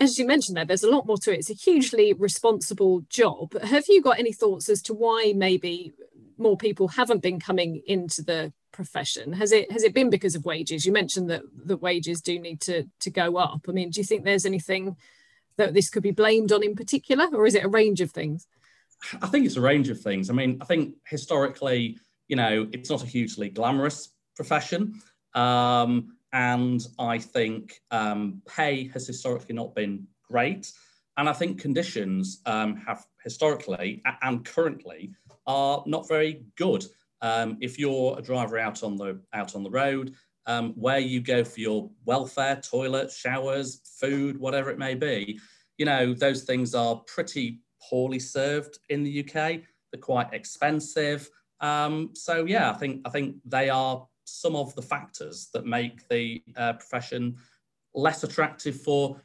As 0.00 0.16
you 0.16 0.24
mentioned 0.24 0.56
there, 0.56 0.64
there's 0.64 0.84
a 0.84 0.90
lot 0.90 1.06
more 1.06 1.18
to 1.18 1.32
it. 1.32 1.40
It's 1.40 1.50
a 1.50 1.54
hugely 1.54 2.12
responsible 2.12 3.04
job. 3.10 3.60
Have 3.60 3.86
you 3.88 4.00
got 4.00 4.20
any 4.20 4.32
thoughts 4.32 4.68
as 4.68 4.80
to 4.82 4.94
why 4.94 5.32
maybe 5.34 5.92
more 6.36 6.56
people 6.56 6.86
haven't 6.86 7.20
been 7.20 7.40
coming 7.40 7.82
into 7.84 8.22
the 8.22 8.52
profession? 8.70 9.32
Has 9.32 9.50
it 9.50 9.72
has 9.72 9.82
it 9.82 9.94
been 9.94 10.10
because 10.10 10.36
of 10.36 10.44
wages? 10.44 10.86
You 10.86 10.92
mentioned 10.92 11.28
that 11.30 11.42
the 11.52 11.76
wages 11.76 12.20
do 12.20 12.38
need 12.38 12.60
to 12.62 12.84
to 13.00 13.10
go 13.10 13.36
up. 13.36 13.62
I 13.68 13.72
mean, 13.72 13.90
do 13.90 13.98
you 13.98 14.04
think 14.04 14.22
there's 14.22 14.46
anything 14.46 14.96
that 15.56 15.74
this 15.74 15.90
could 15.90 16.04
be 16.04 16.12
blamed 16.12 16.52
on 16.52 16.62
in 16.62 16.76
particular, 16.76 17.26
or 17.32 17.44
is 17.44 17.56
it 17.56 17.64
a 17.64 17.68
range 17.68 18.00
of 18.00 18.12
things? 18.12 18.46
I 19.22 19.26
think 19.26 19.46
it's 19.46 19.56
a 19.56 19.60
range 19.60 19.88
of 19.88 20.00
things. 20.00 20.30
I 20.30 20.32
mean, 20.32 20.58
I 20.60 20.64
think 20.64 20.94
historically, 21.06 21.98
you 22.28 22.36
know, 22.36 22.68
it's 22.72 22.90
not 22.90 23.02
a 23.02 23.06
hugely 23.06 23.48
glamorous 23.48 24.10
profession. 24.36 25.00
Um, 25.34 26.16
and 26.32 26.86
I 26.98 27.18
think 27.18 27.80
um, 27.90 28.42
pay 28.46 28.88
has 28.88 29.06
historically 29.06 29.54
not 29.54 29.74
been 29.74 30.06
great. 30.28 30.70
And 31.16 31.28
I 31.28 31.32
think 31.32 31.60
conditions 31.60 32.40
um, 32.46 32.76
have 32.86 33.04
historically 33.24 34.02
and 34.22 34.44
currently 34.44 35.12
are 35.46 35.82
not 35.86 36.06
very 36.08 36.44
good. 36.56 36.84
Um, 37.22 37.56
if 37.60 37.78
you're 37.78 38.16
a 38.18 38.22
driver 38.22 38.58
out 38.58 38.82
on 38.82 38.96
the 38.96 39.20
out 39.32 39.56
on 39.56 39.64
the 39.64 39.70
road, 39.70 40.14
um, 40.46 40.72
where 40.74 41.00
you 41.00 41.20
go 41.20 41.42
for 41.42 41.60
your 41.60 41.90
welfare, 42.04 42.60
toilet, 42.62 43.10
showers, 43.10 43.80
food, 43.98 44.38
whatever 44.38 44.70
it 44.70 44.78
may 44.78 44.94
be, 44.94 45.40
you 45.76 45.84
know 45.84 46.14
those 46.14 46.44
things 46.44 46.74
are 46.74 47.02
pretty 47.06 47.60
poorly 47.80 48.18
served 48.18 48.78
in 48.88 49.02
the 49.02 49.20
UK. 49.20 49.60
They're 49.90 50.00
quite 50.00 50.32
expensive. 50.32 51.28
Um, 51.60 52.10
so 52.14 52.44
yeah, 52.44 52.70
I 52.70 52.74
think 52.74 53.02
I 53.04 53.10
think 53.10 53.36
they 53.44 53.68
are 53.68 54.06
some 54.24 54.54
of 54.54 54.74
the 54.74 54.82
factors 54.82 55.48
that 55.52 55.66
make 55.66 56.06
the 56.08 56.42
uh, 56.56 56.74
profession 56.74 57.36
less 57.94 58.22
attractive 58.22 58.80
for 58.80 59.20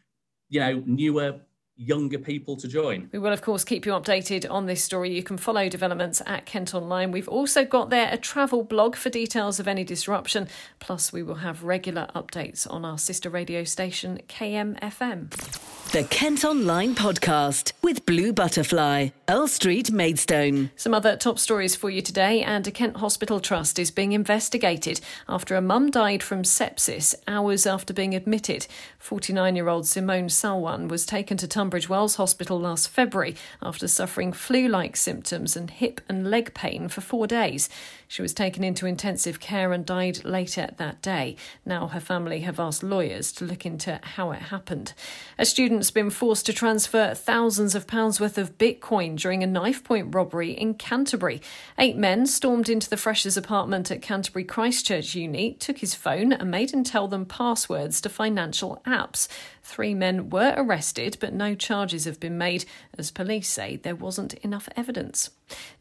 you 0.49 0.59
know 0.59 0.83
newer 0.85 1.39
younger 1.75 2.19
people 2.19 2.55
to 2.55 2.67
join. 2.67 3.09
We 3.11 3.19
will, 3.19 3.33
of 3.33 3.41
course, 3.41 3.63
keep 3.63 3.85
you 3.85 3.93
updated 3.93 4.49
on 4.49 4.67
this 4.67 4.83
story. 4.83 5.15
You 5.15 5.23
can 5.23 5.37
follow 5.37 5.69
developments 5.69 6.21
at 6.25 6.45
Kent 6.45 6.75
Online. 6.75 7.11
We've 7.11 7.27
also 7.27 7.65
got 7.65 7.89
there 7.89 8.09
a 8.11 8.17
travel 8.17 8.63
blog 8.63 8.95
for 8.95 9.09
details 9.09 9.59
of 9.59 9.67
any 9.67 9.83
disruption. 9.83 10.47
Plus, 10.79 11.11
we 11.11 11.23
will 11.23 11.35
have 11.35 11.63
regular 11.63 12.07
updates 12.15 12.69
on 12.69 12.85
our 12.85 12.97
sister 12.97 13.29
radio 13.29 13.63
station, 13.63 14.21
KMFM. 14.27 15.82
The 15.93 16.05
Kent 16.05 16.43
Online 16.43 16.95
Podcast 16.95 17.71
with 17.83 18.03
Blue 18.07 18.33
Butterfly, 18.33 19.09
Earl 19.29 19.47
Street, 19.47 19.91
Maidstone. 19.91 20.71
Some 20.75 20.91
other 20.91 21.15
top 21.15 21.37
stories 21.37 21.75
for 21.75 21.91
you 21.91 22.01
today, 22.01 22.41
and 22.41 22.65
a 22.65 22.71
Kent 22.71 22.97
Hospital 22.97 23.39
Trust 23.39 23.77
is 23.77 23.91
being 23.91 24.11
investigated 24.11 25.01
after 25.29 25.55
a 25.55 25.61
mum 25.61 25.91
died 25.91 26.23
from 26.23 26.41
sepsis 26.41 27.13
hours 27.27 27.67
after 27.67 27.93
being 27.93 28.15
admitted. 28.15 28.65
49 28.97 29.55
year 29.55 29.69
old 29.69 29.85
Simone 29.85 30.29
Salwan 30.29 30.87
was 30.87 31.05
taken 31.05 31.37
to 31.37 31.47
Tunbridge 31.47 31.89
Wells 31.89 32.15
Hospital 32.15 32.59
last 32.59 32.89
February 32.89 33.35
after 33.61 33.87
suffering 33.87 34.33
flu 34.33 34.67
like 34.67 34.97
symptoms 34.97 35.55
and 35.55 35.69
hip 35.69 36.01
and 36.09 36.27
leg 36.27 36.55
pain 36.55 36.87
for 36.87 37.01
four 37.01 37.27
days. 37.27 37.69
She 38.07 38.23
was 38.23 38.33
taken 38.33 38.63
into 38.63 38.87
intensive 38.87 39.39
care 39.39 39.71
and 39.71 39.85
died 39.85 40.25
later 40.25 40.71
that 40.77 41.03
day. 41.03 41.35
Now 41.67 41.87
her 41.87 41.99
family 41.99 42.39
have 42.39 42.59
asked 42.59 42.81
lawyers 42.81 43.31
to 43.33 43.45
look 43.45 43.63
into 43.63 43.99
how 44.01 44.31
it 44.31 44.43
happened. 44.43 44.93
A 45.37 45.45
been 45.91 46.09
forced 46.09 46.45
to 46.45 46.53
transfer 46.53 47.13
thousands 47.13 47.75
of 47.75 47.87
pounds 47.87 48.19
worth 48.19 48.37
of 48.37 48.57
Bitcoin 48.57 49.17
during 49.17 49.43
a 49.43 49.47
knife 49.47 49.83
point 49.83 50.13
robbery 50.13 50.51
in 50.51 50.73
Canterbury. 50.73 51.41
Eight 51.77 51.95
men 51.95 52.25
stormed 52.25 52.69
into 52.69 52.89
the 52.89 52.97
freshers' 52.97 53.37
apartment 53.37 53.91
at 53.91 54.01
Canterbury 54.01 54.43
Christ 54.43 54.85
Church 54.85 55.15
Uni, 55.15 55.53
took 55.53 55.79
his 55.79 55.95
phone, 55.95 56.33
and 56.33 56.51
made 56.51 56.71
him 56.71 56.83
tell 56.83 57.07
them 57.07 57.25
passwords 57.25 58.01
to 58.01 58.09
financial 58.09 58.81
apps. 58.85 59.27
Three 59.63 59.95
men 59.95 60.29
were 60.29 60.53
arrested, 60.57 61.17
but 61.19 61.33
no 61.33 61.55
charges 61.55 62.05
have 62.05 62.19
been 62.19 62.37
made, 62.37 62.65
as 62.97 63.11
police 63.11 63.49
say 63.49 63.77
there 63.77 63.95
wasn't 63.95 64.33
enough 64.35 64.67
evidence. 64.75 65.29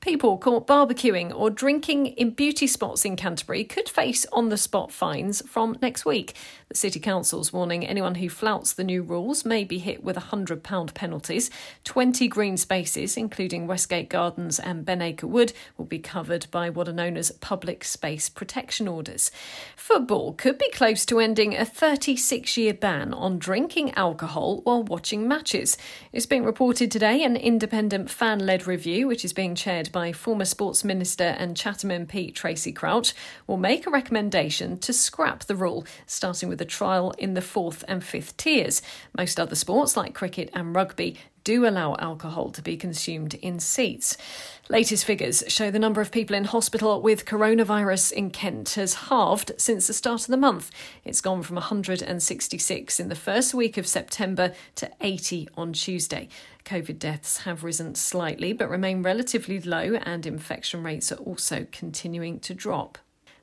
People 0.00 0.38
caught 0.38 0.66
barbecuing 0.66 1.32
or 1.34 1.50
drinking 1.50 2.06
in 2.06 2.30
beauty 2.30 2.66
spots 2.66 3.04
in 3.04 3.16
Canterbury 3.16 3.64
could 3.64 3.88
face 3.88 4.26
on 4.32 4.48
the 4.48 4.56
spot 4.56 4.92
fines 4.92 5.42
from 5.48 5.76
next 5.80 6.04
week. 6.04 6.34
The 6.68 6.76
City 6.76 6.98
Council's 7.00 7.52
warning 7.52 7.86
anyone 7.86 8.16
who 8.16 8.28
flouts 8.28 8.72
the 8.72 8.84
new 8.84 9.02
rules 9.02 9.44
may 9.44 9.64
be 9.64 9.78
hit 9.78 10.02
with 10.02 10.16
£100 10.16 10.94
penalties. 10.94 11.50
20 11.84 12.28
green 12.28 12.56
spaces, 12.56 13.16
including 13.16 13.66
Westgate 13.66 14.08
Gardens 14.08 14.58
and 14.58 14.84
Benacre 14.84 15.28
Wood, 15.28 15.52
will 15.76 15.84
be 15.84 15.98
covered 15.98 16.46
by 16.50 16.68
what 16.68 16.88
are 16.88 16.92
known 16.92 17.16
as 17.16 17.30
public 17.32 17.84
space 17.84 18.28
protection 18.28 18.88
orders. 18.88 19.30
Football 19.76 20.32
could 20.32 20.58
be 20.58 20.70
close 20.70 21.06
to 21.06 21.20
ending 21.20 21.54
a 21.54 21.64
36 21.64 22.56
year 22.56 22.74
ban 22.74 23.14
on 23.14 23.38
drinking 23.72 23.94
alcohol 23.96 24.60
while 24.64 24.82
watching 24.82 25.26
matches. 25.26 25.78
It's 26.12 26.26
being 26.26 26.44
reported 26.44 26.90
today 26.90 27.24
an 27.24 27.36
independent 27.36 28.10
fan 28.10 28.44
led 28.44 28.66
review, 28.66 29.06
which 29.08 29.24
is 29.24 29.32
being 29.32 29.54
chaired 29.54 29.90
by 29.90 30.12
former 30.12 30.44
Sports 30.44 30.84
Minister 30.84 31.24
and 31.38 31.56
Chatham 31.56 31.88
MP 31.88 32.34
Tracey 32.34 32.70
Crouch, 32.70 33.14
will 33.46 33.56
make 33.56 33.86
a 33.86 33.90
recommendation 33.90 34.76
to 34.80 34.92
scrap 34.92 35.44
the 35.44 35.56
rule, 35.56 35.86
starting 36.06 36.50
with 36.50 36.60
a 36.60 36.66
trial 36.66 37.12
in 37.12 37.32
the 37.32 37.40
fourth 37.40 37.82
and 37.88 38.04
fifth 38.04 38.36
tiers. 38.36 38.82
Most 39.16 39.40
other 39.40 39.56
sports, 39.56 39.96
like 39.96 40.12
cricket 40.12 40.50
and 40.52 40.76
rugby, 40.76 41.16
do 41.44 41.66
allow 41.66 41.96
alcohol 41.98 42.50
to 42.50 42.62
be 42.62 42.76
consumed 42.76 43.34
in 43.34 43.60
seats. 43.60 44.16
Latest 44.68 45.04
figures 45.04 45.42
show 45.48 45.70
the 45.70 45.78
number 45.78 46.00
of 46.00 46.12
people 46.12 46.36
in 46.36 46.44
hospital 46.44 47.00
with 47.02 47.24
coronavirus 47.24 48.12
in 48.12 48.30
Kent 48.30 48.70
has 48.70 48.94
halved 48.94 49.52
since 49.58 49.86
the 49.86 49.92
start 49.92 50.22
of 50.22 50.28
the 50.28 50.36
month. 50.36 50.70
It's 51.04 51.20
gone 51.20 51.42
from 51.42 51.56
166 51.56 53.00
in 53.00 53.08
the 53.08 53.14
first 53.14 53.54
week 53.54 53.76
of 53.76 53.86
September 53.86 54.54
to 54.76 54.90
80 55.00 55.48
on 55.56 55.72
Tuesday. 55.72 56.28
COVID 56.64 56.98
deaths 56.98 57.38
have 57.38 57.64
risen 57.64 57.94
slightly 57.94 58.52
but 58.52 58.70
remain 58.70 59.02
relatively 59.02 59.60
low, 59.60 59.94
and 59.96 60.26
infection 60.26 60.82
rates 60.82 61.10
are 61.10 61.16
also 61.16 61.66
continuing 61.70 62.38
to 62.40 62.54
drop. 62.54 62.98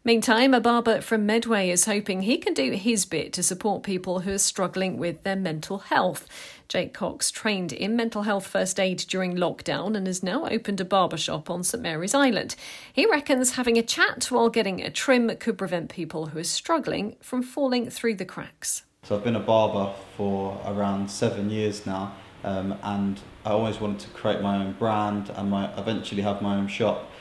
Meantime, 0.10 0.56
a 0.56 0.60
barber 0.60 1.02
from 1.02 1.28
Medway 1.28 1.70
is 1.70 1.86
hoping 1.86 2.24
he 2.24 2.40
can 2.40 2.56
do 2.56 2.72
his 2.72 3.06
bit 3.06 3.32
to 3.34 3.44
support 3.44 3.84
people 3.84 4.22
who 4.22 4.32
are 4.32 4.40
struggling 4.40 4.98
with 4.98 5.22
their 5.22 5.36
mental 5.36 5.78
health. 5.78 6.28
Jake 6.68 6.96
Cox 6.96 7.30
trained 7.30 7.72
in 7.72 7.96
mental 7.96 8.24
health 8.24 8.48
first 8.48 8.80
aid 8.80 8.98
during 9.08 9.36
lockdown 9.36 9.96
and 9.96 10.08
has 10.08 10.24
now 10.24 10.48
opened 10.48 10.82
a 10.82 10.84
barbershop 10.84 11.48
on 11.48 11.64
St 11.64 11.84
Mary's 11.84 12.16
Island. 12.16 12.56
He 12.92 13.06
reckons 13.06 13.52
having 13.52 13.78
a 13.78 13.84
chat 13.84 14.26
while 14.32 14.50
getting 14.50 14.82
a 14.82 14.90
trim 14.90 15.30
could 15.36 15.60
prevent 15.60 15.92
people 15.92 16.26
who 16.26 16.40
are 16.40 16.44
struggling 16.44 17.16
from 17.22 17.44
falling 17.44 17.92
through 17.92 18.16
the 18.16 18.26
cracks. 18.26 18.82
So 19.04 19.16
I've 19.16 19.24
been 19.24 19.36
a 19.36 19.40
barber 19.40 19.94
for 20.18 20.60
around 20.66 21.12
seven 21.12 21.52
years 21.52 21.86
now, 21.86 22.16
um, 22.44 22.76
and 22.82 23.20
I 23.46 23.52
always 23.52 23.80
wanted 23.80 24.00
to 24.00 24.08
create 24.08 24.42
my 24.42 24.56
own 24.56 24.72
brand 24.72 25.30
and 25.30 25.52
my 25.52 25.72
eventually 25.78 26.24
have 26.24 26.42
my 26.42 26.56
own 26.56 26.68
shop. 26.68 27.12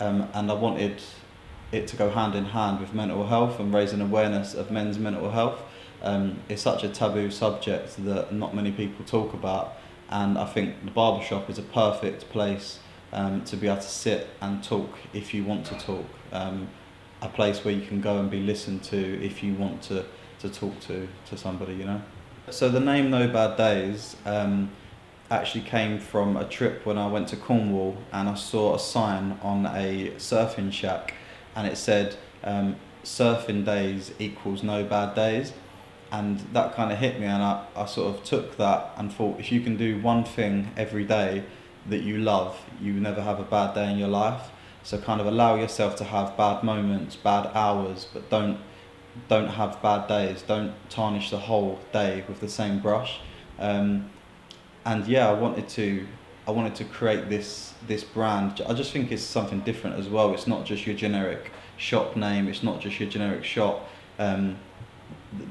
Um, 0.00 0.28
and 0.32 0.50
I 0.50 0.54
wanted 0.54 1.02
it 1.72 1.86
to 1.88 1.96
go 1.96 2.10
hand 2.10 2.34
in 2.34 2.46
hand 2.46 2.80
with 2.80 2.94
mental 2.94 3.26
health 3.26 3.60
and 3.60 3.72
raising 3.72 4.00
awareness 4.00 4.54
of 4.54 4.70
men's 4.70 4.98
mental 4.98 5.30
health. 5.30 5.60
Um, 6.02 6.38
it's 6.48 6.62
such 6.62 6.84
a 6.84 6.88
taboo 6.88 7.30
subject 7.30 8.04
that 8.04 8.32
not 8.32 8.54
many 8.54 8.72
people 8.72 9.04
talk 9.04 9.34
about, 9.34 9.74
and 10.10 10.38
I 10.38 10.46
think 10.46 10.84
the 10.84 10.90
barbershop 10.90 11.50
is 11.50 11.58
a 11.58 11.62
perfect 11.62 12.30
place 12.30 12.78
um, 13.12 13.44
to 13.44 13.56
be 13.56 13.66
able 13.66 13.76
to 13.76 13.82
sit 13.82 14.28
and 14.40 14.62
talk 14.62 14.90
if 15.12 15.34
you 15.34 15.44
want 15.44 15.66
to 15.66 15.74
talk. 15.78 16.06
Um, 16.32 16.68
a 17.20 17.28
place 17.28 17.64
where 17.64 17.74
you 17.74 17.84
can 17.84 18.00
go 18.00 18.18
and 18.18 18.30
be 18.30 18.40
listened 18.40 18.82
to 18.84 19.24
if 19.24 19.42
you 19.42 19.54
want 19.54 19.82
to, 19.82 20.04
to 20.38 20.48
talk 20.48 20.78
to, 20.80 21.08
to 21.26 21.36
somebody, 21.36 21.74
you 21.74 21.84
know. 21.84 22.00
So 22.50 22.68
the 22.68 22.80
name 22.80 23.10
No 23.10 23.26
Bad 23.28 23.56
Days 23.56 24.16
um, 24.24 24.70
actually 25.30 25.64
came 25.64 25.98
from 25.98 26.36
a 26.36 26.44
trip 26.44 26.86
when 26.86 26.96
I 26.96 27.08
went 27.08 27.28
to 27.28 27.36
Cornwall 27.36 27.96
and 28.12 28.28
I 28.28 28.34
saw 28.34 28.74
a 28.74 28.78
sign 28.78 29.38
on 29.42 29.66
a 29.66 30.12
surfing 30.16 30.72
shack 30.72 31.12
and 31.58 31.66
it 31.66 31.76
said 31.76 32.16
um, 32.42 32.76
surfing 33.04 33.64
days 33.64 34.12
equals 34.18 34.62
no 34.62 34.84
bad 34.84 35.14
days 35.14 35.52
and 36.10 36.40
that 36.52 36.74
kind 36.74 36.90
of 36.90 36.98
hit 36.98 37.20
me, 37.20 37.26
and 37.26 37.42
I, 37.42 37.66
I 37.76 37.86
sort 37.86 38.14
of 38.14 38.24
took 38.24 38.56
that 38.56 38.92
and 38.96 39.12
thought, 39.12 39.38
if 39.38 39.52
you 39.52 39.60
can 39.60 39.76
do 39.76 40.00
one 40.00 40.24
thing 40.24 40.70
every 40.76 41.04
day 41.04 41.44
that 41.86 42.02
you 42.02 42.18
love, 42.18 42.58
you 42.80 42.94
never 42.94 43.22
have 43.22 43.38
a 43.38 43.44
bad 43.44 43.74
day 43.74 43.90
in 43.90 43.98
your 43.98 44.08
life. 44.08 44.50
So 44.82 44.98
kind 44.98 45.20
of 45.20 45.26
allow 45.26 45.56
yourself 45.56 45.96
to 45.96 46.04
have 46.04 46.36
bad 46.36 46.62
moments, 46.62 47.16
bad 47.16 47.50
hours, 47.54 48.06
but 48.12 48.30
don't 48.30 48.58
don't 49.28 49.48
have 49.48 49.82
bad 49.82 50.06
days. 50.06 50.42
Don't 50.42 50.72
tarnish 50.88 51.30
the 51.30 51.38
whole 51.38 51.80
day 51.92 52.24
with 52.28 52.40
the 52.40 52.48
same 52.48 52.78
brush. 52.78 53.18
Um, 53.58 54.10
and 54.84 55.06
yeah, 55.06 55.28
I 55.28 55.32
wanted 55.32 55.68
to 55.70 56.06
I 56.48 56.50
wanted 56.50 56.74
to 56.76 56.84
create 56.84 57.28
this 57.28 57.74
this 57.86 58.02
brand. 58.02 58.62
I 58.66 58.72
just 58.72 58.90
think 58.90 59.12
it's 59.12 59.22
something 59.22 59.60
different 59.60 59.98
as 59.98 60.08
well. 60.08 60.32
It's 60.32 60.46
not 60.46 60.64
just 60.64 60.86
your 60.86 60.96
generic 60.96 61.52
shop 61.76 62.16
name. 62.16 62.48
It's 62.48 62.62
not 62.62 62.80
just 62.80 62.98
your 62.98 63.08
generic 63.10 63.44
shop. 63.44 63.86
Um, 64.18 64.56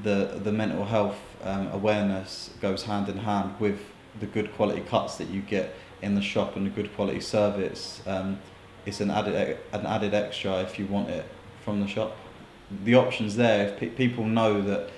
the 0.02 0.40
the 0.42 0.50
mental 0.50 0.84
health 0.84 1.16
um, 1.44 1.68
awareness 1.68 2.50
goes 2.60 2.82
hand 2.82 3.08
in 3.08 3.18
hand 3.18 3.54
with 3.60 3.78
the 4.18 4.26
good 4.26 4.52
quality 4.54 4.80
cuts 4.80 5.18
that 5.18 5.28
you 5.28 5.40
get 5.40 5.72
in 6.02 6.16
the 6.16 6.20
shop 6.20 6.56
and 6.56 6.66
the 6.66 6.70
good 6.70 6.92
quality 6.96 7.20
service. 7.20 8.02
Um, 8.04 8.40
it's 8.84 9.00
an 9.00 9.12
added 9.12 9.56
an 9.72 9.86
added 9.86 10.14
extra 10.14 10.62
if 10.62 10.80
you 10.80 10.86
want 10.86 11.10
it 11.10 11.26
from 11.64 11.80
the 11.80 11.86
shop. 11.86 12.16
The 12.84 12.96
options 12.96 13.36
there. 13.36 13.68
If 13.68 13.78
pe- 13.78 13.90
people 13.90 14.24
know 14.24 14.60
that 14.62 14.90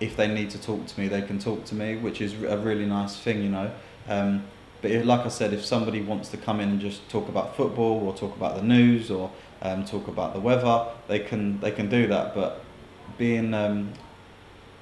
if 0.00 0.18
they 0.18 0.28
need 0.28 0.50
to 0.50 0.60
talk 0.60 0.84
to 0.84 1.00
me, 1.00 1.08
they 1.08 1.22
can 1.22 1.38
talk 1.38 1.64
to 1.64 1.74
me, 1.74 1.96
which 1.96 2.20
is 2.20 2.34
a 2.42 2.58
really 2.58 2.84
nice 2.84 3.18
thing, 3.18 3.42
you 3.42 3.48
know. 3.48 3.70
Um, 4.06 4.44
but 4.82 4.90
if, 4.90 5.04
like 5.04 5.20
I 5.20 5.28
said, 5.28 5.52
if 5.52 5.64
somebody 5.64 6.00
wants 6.00 6.28
to 6.30 6.36
come 6.36 6.60
in 6.60 6.68
and 6.68 6.80
just 6.80 7.08
talk 7.08 7.28
about 7.28 7.56
football 7.56 8.06
or 8.06 8.14
talk 8.14 8.36
about 8.36 8.56
the 8.56 8.62
news 8.62 9.10
or 9.10 9.30
um, 9.62 9.84
talk 9.84 10.08
about 10.08 10.34
the 10.34 10.40
weather, 10.40 10.86
they 11.08 11.18
can 11.18 11.60
they 11.60 11.70
can 11.70 11.88
do 11.88 12.06
that. 12.08 12.34
But 12.34 12.62
being 13.18 13.54
um, 13.54 13.92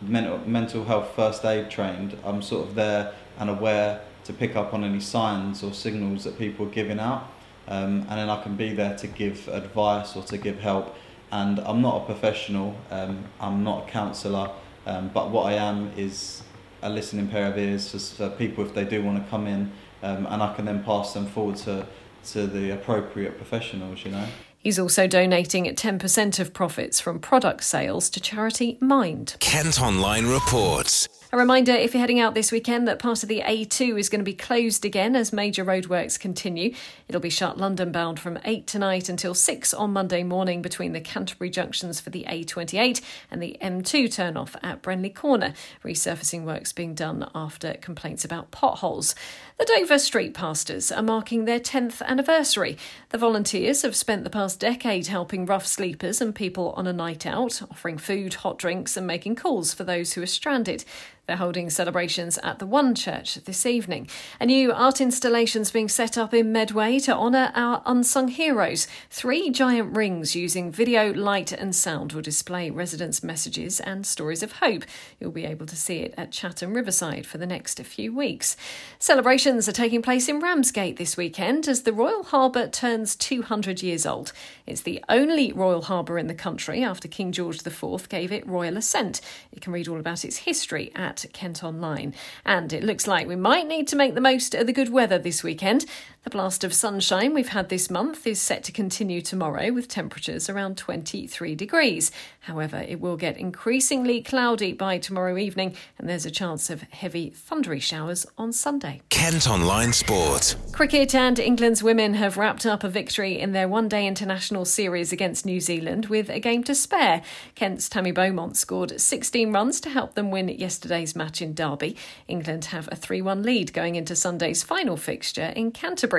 mental 0.01 0.39
mental 0.47 0.85
health 0.85 1.13
first 1.15 1.45
aid 1.45 1.71
trained, 1.71 2.17
I'm 2.25 2.43
sort 2.43 2.69
of 2.69 2.75
there 2.75 3.15
and 3.39 3.51
aware 3.51 4.01
to 4.25 4.33
pick 4.33 4.57
up 4.57 4.75
on 4.75 4.85
any 4.85 5.01
signs 5.01 5.63
or 5.63 5.73
signals 5.73 6.25
that 6.25 6.39
people 6.39 6.67
are 6.67 6.71
giving 6.71 6.99
out, 6.99 7.31
um, 7.69 8.07
and 8.09 8.19
then 8.19 8.31
I 8.31 8.43
can 8.43 8.57
be 8.57 8.75
there 8.75 8.97
to 8.97 9.07
give 9.07 9.49
advice 9.49 10.17
or 10.17 10.23
to 10.25 10.39
give 10.39 10.61
help. 10.61 10.97
And 11.31 11.59
I'm 11.61 11.83
not 11.83 12.03
a 12.03 12.05
professional. 12.05 12.77
Um, 12.91 13.25
I'm 13.41 13.65
not 13.65 13.89
a 13.89 13.91
counsellor. 13.91 14.51
Um, 14.87 15.11
but 15.13 15.31
what 15.31 15.47
I 15.47 15.55
am 15.55 15.91
is 15.97 16.43
a 16.83 16.91
listening 16.91 17.27
pair 17.29 17.51
of 17.51 17.59
ears 17.59 17.91
for, 17.91 17.99
for 17.99 18.29
people 18.37 18.65
if 18.65 18.75
they 18.75 18.85
do 18.85 19.03
want 19.03 19.23
to 19.23 19.29
come 19.31 19.47
in, 19.47 19.73
um, 20.05 20.27
and 20.27 20.43
I 20.43 20.55
can 20.55 20.67
then 20.67 20.85
pass 20.85 21.15
them 21.15 21.27
forward 21.27 21.57
to 21.57 21.87
to 22.33 22.47
the 22.47 22.71
appropriate 22.71 23.37
professionals. 23.37 24.05
You 24.05 24.13
know. 24.13 24.27
He's 24.59 24.79
also 24.79 25.07
donating 25.07 25.67
10% 25.67 26.41
of 26.41 26.55
profits 26.55 26.99
from 26.99 27.19
product 27.19 27.65
sales 27.65 28.09
to 28.09 28.19
charity 28.19 28.79
Mind. 28.81 29.37
Kent 29.39 29.79
Online 29.79 30.27
reports. 30.27 31.07
A 31.35 31.37
reminder 31.37 31.73
if 31.73 31.95
you're 31.95 32.00
heading 32.00 32.21
out 32.21 32.37
this 32.37 32.53
weekend 32.53 32.87
that 32.87 33.00
part 33.00 33.25
of 33.25 33.29
the 33.29 33.41
A2 33.41 33.99
is 33.99 34.09
going 34.09 34.21
to 34.21 34.25
be 34.25 34.35
closed 34.35 34.85
again 34.85 35.17
as 35.17 35.33
major 35.33 35.64
roadworks 35.64 36.17
continue. 36.17 36.73
It'll 37.09 37.21
be 37.21 37.29
shut 37.29 37.59
London 37.59 37.91
bound 37.91 38.21
from 38.21 38.38
8 38.45 38.69
tonight 38.69 39.09
until 39.09 39.35
6 39.35 39.75
on 39.75 39.93
Monday 39.93 40.23
morning 40.23 40.62
between 40.62 40.93
the 40.93 41.00
Canterbury 41.00 41.50
junctions 41.50 42.00
for 42.00 42.11
the 42.11 42.25
A28 42.29 43.00
and 43.33 43.43
the 43.43 43.57
M2 43.61 44.14
turn 44.14 44.37
off 44.37 44.55
at 44.62 44.81
Brenley 44.81 45.11
Corner. 45.11 45.55
Resurfacing 45.83 46.45
works 46.45 46.73
being 46.73 46.95
done 46.95 47.29
after 47.35 47.75
complaints 47.81 48.25
about 48.25 48.53
potholes. 48.53 49.17
The 49.59 49.64
Dover 49.64 49.99
Street 49.99 50.35
Pastors 50.35 50.93
are 50.93 51.03
marking 51.03 51.47
their 51.47 51.59
10th 51.59 52.00
anniversary. 52.03 52.79
The 53.09 53.19
volunteers 53.19 53.83
have 53.83 53.97
spent 53.97 54.23
the 54.23 54.31
past 54.31 54.61
decade 54.61 55.09
helping 55.09 55.47
rough 55.47 55.67
sleepers 55.67 56.21
and 56.21 56.33
people 56.33 56.75
on 56.76 56.87
a 56.87 56.93
night 56.93 57.26
out, 57.26 57.61
offering 57.61 57.99
food, 57.99 58.35
hot 58.35 58.57
drinks, 58.57 58.97
and 58.97 59.05
making 59.05 59.35
calls 59.35 59.75
for 59.75 59.83
those 59.83 60.12
who 60.12 60.23
are 60.23 60.26
stranded. 60.26 60.85
They're 61.26 61.37
holding 61.37 61.71
celebrations 61.71 62.37
at 62.43 62.59
the 62.59 62.66
One 62.66 62.95
Church 62.95 63.37
this 63.37 63.64
evening. 63.64 64.09
A 64.40 64.45
new 64.45 64.73
art 64.73 65.00
installation's 65.00 65.71
being 65.71 65.88
set 65.88 66.19
up 66.19 66.35
in 66.35 66.52
Medway 66.52 66.99
to 66.99 67.16
honour 67.16 67.50
our 67.54 67.83
unsung 67.87 68.28
heroes. 68.28 68.87
Three 69.09 69.49
giant 69.49 69.97
rings 69.97 70.37
using 70.37 70.71
video, 70.71 71.14
light, 71.14 71.50
and 71.50 71.75
sound 71.75 72.12
will 72.12 72.21
display 72.21 72.69
residents' 72.69 73.23
messages 73.23 73.81
and 73.81 74.07
stories 74.07 74.43
of 74.43 74.52
hope. 74.52 74.85
You'll 75.19 75.31
be 75.31 75.47
able 75.47 75.64
to 75.64 75.76
see 75.76 76.00
it 76.00 76.12
at 76.19 76.31
Chatham 76.31 76.75
Riverside 76.75 77.25
for 77.25 77.38
the 77.38 77.47
next 77.47 77.81
few 77.81 78.14
weeks. 78.14 78.54
Celebrations 78.99 79.66
are 79.66 79.73
taking 79.73 80.02
place 80.02 80.28
in 80.28 80.40
Ramsgate 80.40 80.99
this 80.99 81.16
weekend 81.16 81.69
as 81.69 81.85
the 81.85 81.94
Royal 81.94 82.25
Harbour 82.25 82.68
turns 82.68 83.16
200 83.16 83.83
years 83.83 84.05
old. 84.05 84.33
It's 84.66 84.83
the 84.83 85.03
only 85.09 85.55
Royal 85.55 85.83
Harbour 85.83 86.18
in 86.18 86.27
the 86.27 86.35
country 86.35 86.85
after 86.85 87.09
King 87.09 87.33
George 87.33 87.66
IV 87.66 88.11
gave 88.11 88.31
it 88.31 88.46
royal 88.46 88.77
assent. 88.77 89.22
You 89.51 89.62
can 89.62 89.72
read 89.72 89.88
all 89.88 89.99
about 89.99 90.27
its 90.27 90.38
history 90.38 90.92
at 90.94 91.13
Kent 91.33 91.62
Online. 91.62 92.14
And 92.44 92.72
it 92.72 92.83
looks 92.83 93.07
like 93.07 93.27
we 93.27 93.37
might 93.37 93.66
need 93.66 93.88
to 93.88 93.96
make 93.96 94.14
the 94.14 94.20
most 94.20 94.55
of 94.55 94.66
the 94.66 94.72
good 94.72 94.92
weather 94.92 95.18
this 95.18 95.42
weekend. 95.42 95.87
The 96.25 96.31
blast 96.31 96.65
of 96.65 96.73
sunshine 96.73 97.35
we've 97.35 97.49
had 97.49 97.69
this 97.69 97.91
month 97.91 98.27
is 98.27 98.41
set 98.41 98.65
to 98.65 98.73
continue 98.73 99.21
tomorrow 99.21 99.71
with 99.73 99.89
temperatures 99.89 100.49
around 100.49 100.79
23 100.79 101.55
degrees. 101.55 102.11
However, 102.41 102.79
it 102.79 102.99
will 102.99 103.19
get 103.19 103.37
increasingly 103.37 104.23
cloudy 104.23 104.73
by 104.73 104.97
tomorrow 104.97 105.37
evening, 105.37 105.77
and 105.99 106.09
there's 106.09 106.25
a 106.25 106.31
chance 106.31 106.71
of 106.71 106.81
heavy 106.85 107.29
thundery 107.29 107.79
showers 107.79 108.25
on 108.39 108.55
Sunday. 108.55 109.03
Kent 109.11 109.47
Online 109.47 109.93
Sport. 109.93 110.57
Cricket 110.73 111.15
and 111.15 111.39
England's 111.39 111.83
women 111.83 112.15
have 112.15 112.39
wrapped 112.39 112.65
up 112.65 112.85
a 112.85 112.89
victory 112.89 113.39
in 113.39 113.53
their 113.53 113.69
one 113.69 113.89
day 113.89 114.07
international 114.07 114.65
series 114.65 115.13
against 115.13 115.45
New 115.45 115.61
Zealand 115.61 116.07
with 116.07 116.31
a 116.31 116.41
game 116.41 116.65
to 116.65 116.75
spare. 116.75 117.21
Kent's 117.55 117.87
Tammy 117.87 118.13
Beaumont 118.13 118.57
scored 118.57 118.99
16 118.99 119.53
runs 119.53 119.79
to 119.83 119.91
help 119.91 120.15
them 120.15 120.31
win 120.31 120.49
yesterday's 120.49 121.15
match 121.15 121.43
in 121.43 121.53
Derby. 121.53 121.99
England 122.29 122.65
have 122.67 122.89
a 122.91 122.97
3 122.97 123.21
1 123.21 123.43
lead 123.43 123.75
going 123.75 123.97
into 123.97 124.17
Sunday's 124.17 124.63
final 124.63 124.97
fixture 124.97 125.53
in 125.55 125.71
Canterbury. 125.71 126.13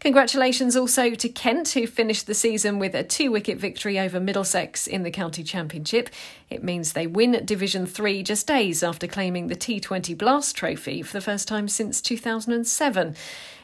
Congratulations 0.00 0.76
also 0.76 1.10
to 1.10 1.28
Kent, 1.28 1.70
who 1.70 1.86
finished 1.86 2.26
the 2.26 2.34
season 2.34 2.78
with 2.78 2.94
a 2.94 3.02
two 3.02 3.30
wicket 3.30 3.58
victory 3.58 3.98
over 3.98 4.20
Middlesex 4.20 4.86
in 4.86 5.02
the 5.02 5.10
County 5.10 5.42
Championship. 5.42 6.10
It 6.50 6.62
means 6.62 6.92
they 6.92 7.06
win 7.06 7.44
Division 7.44 7.86
3 7.86 8.22
just 8.22 8.46
days 8.46 8.82
after 8.82 9.06
claiming 9.06 9.48
the 9.48 9.56
T20 9.56 10.16
Blast 10.16 10.56
Trophy 10.56 11.02
for 11.02 11.12
the 11.12 11.20
first 11.20 11.48
time 11.48 11.68
since 11.68 12.00
2007. 12.00 13.16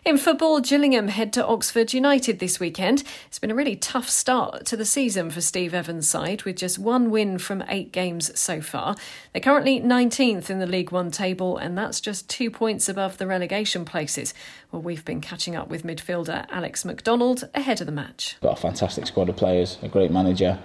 In 0.05 0.19
football, 0.19 0.59
Gillingham 0.59 1.07
head 1.07 1.33
to 1.35 1.47
Oxford 1.47 1.93
United 1.93 2.41
this 2.41 2.59
weekend. 2.59 3.05
It's 3.29 3.39
been 3.39 3.53
a 3.53 3.55
really 3.55 3.77
tough 3.77 4.09
start 4.09 4.67
to 4.67 4.77
the 4.77 4.85
season 4.85 5.31
for 5.31 5.41
Steve 5.41 5.73
Evans' 5.73 6.09
side, 6.09 6.43
with 6.43 6.57
just 6.57 6.77
one 6.77 7.09
win 7.09 7.39
from 7.39 7.63
eight 7.69 7.93
games 7.93 8.37
so 8.37 8.61
far. 8.61 8.97
They're 9.33 9.41
currently 9.41 9.81
19th 9.81 10.51
in 10.51 10.59
the 10.59 10.67
League 10.67 10.91
One 10.91 11.13
table, 11.13 11.57
and 11.57 11.79
that's 11.79 12.01
just 12.01 12.29
two 12.29 12.51
points 12.51 12.89
above 12.89 13.19
the 13.19 13.29
relegation 13.29 13.85
places. 13.85 14.35
Well, 14.73 14.83
we've 14.83 15.05
been 15.05 15.21
catching 15.21 15.55
up 15.55 15.69
with 15.73 15.85
midfielder 15.85 16.45
Alex 16.51 16.85
MacDonald 16.85 17.49
ahead 17.55 17.81
of 17.81 17.87
the 17.87 17.93
match. 17.93 18.37
Got 18.43 18.59
a 18.59 18.61
fantastic 18.61 19.07
squad 19.07 19.31
of 19.31 19.37
players, 19.37 19.79
a 19.83 19.89
great 19.89 20.11
manager, 20.11 20.59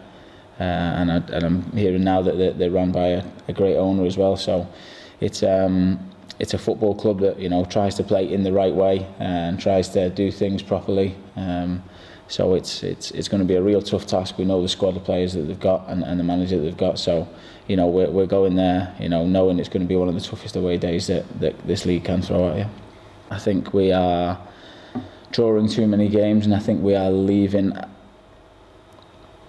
uh, 0.60 0.64
and, 0.64 1.10
I, 1.10 1.16
and 1.16 1.44
I'm 1.44 1.72
hearing 1.72 2.04
now 2.04 2.22
that 2.22 2.38
they're, 2.38 2.52
they're 2.52 2.70
run 2.70 2.92
by 2.92 3.08
a, 3.08 3.24
a 3.48 3.54
great 3.54 3.78
owner 3.78 4.06
as 4.06 4.18
well. 4.18 4.36
So 4.36 4.68
it's 5.22 5.44
um, 5.44 6.12
it's 6.40 6.54
a 6.54 6.58
football 6.58 6.94
club 6.94 7.22
that 7.22 7.40
you 7.40 7.48
know 7.48 7.64
tries 7.64 7.96
to 7.96 8.04
play 8.04 8.32
in 8.32 8.44
the 8.44 8.52
right 8.52 8.76
way 8.76 9.08
and 9.18 9.58
tries 9.60 9.88
to 9.90 10.10
do 10.10 10.30
things 10.30 10.62
properly. 10.62 11.16
Um, 11.38 11.84
so 12.28 12.54
it's 12.54 12.84
it's 12.84 13.12
it's 13.12 13.30
going 13.30 13.42
to 13.42 13.48
be 13.48 13.56
a 13.56 13.62
real 13.62 13.82
tough 13.82 14.08
task. 14.08 14.38
We 14.38 14.44
know 14.44 14.62
the 14.62 14.68
squad 14.68 14.98
of 14.98 15.06
players 15.06 15.34
that 15.34 15.44
they've 15.44 15.58
got 15.58 15.88
and, 15.88 16.04
and 16.04 16.20
the 16.20 16.26
manager 16.26 16.58
that 16.58 16.64
they've 16.64 16.76
got. 16.76 17.00
So 17.00 17.30
you 17.68 17.78
know 17.78 17.88
we're 17.88 18.12
we're 18.12 18.26
going 18.26 18.56
there, 18.56 18.94
you 19.00 19.08
know, 19.08 19.26
knowing 19.26 19.58
it's 19.58 19.70
going 19.70 19.84
to 19.84 19.88
be 19.88 19.96
one 19.96 20.10
of 20.10 20.16
the 20.16 20.22
toughest 20.22 20.58
away 20.58 20.76
days 20.76 21.08
that, 21.08 21.24
that 21.40 21.66
this 21.66 21.86
league 21.86 22.04
can 22.04 22.22
throw 22.22 22.50
at 22.50 22.58
you. 22.58 22.66
I 23.32 23.40
think 23.40 23.74
we 23.74 23.94
are 23.94 24.38
drawing 25.38 25.68
too 25.68 25.86
many 25.86 26.10
games, 26.10 26.48
and 26.48 26.56
I 26.56 26.58
think 26.58 26.82
we 26.82 26.96
are 26.96 27.12
leaving. 27.12 27.72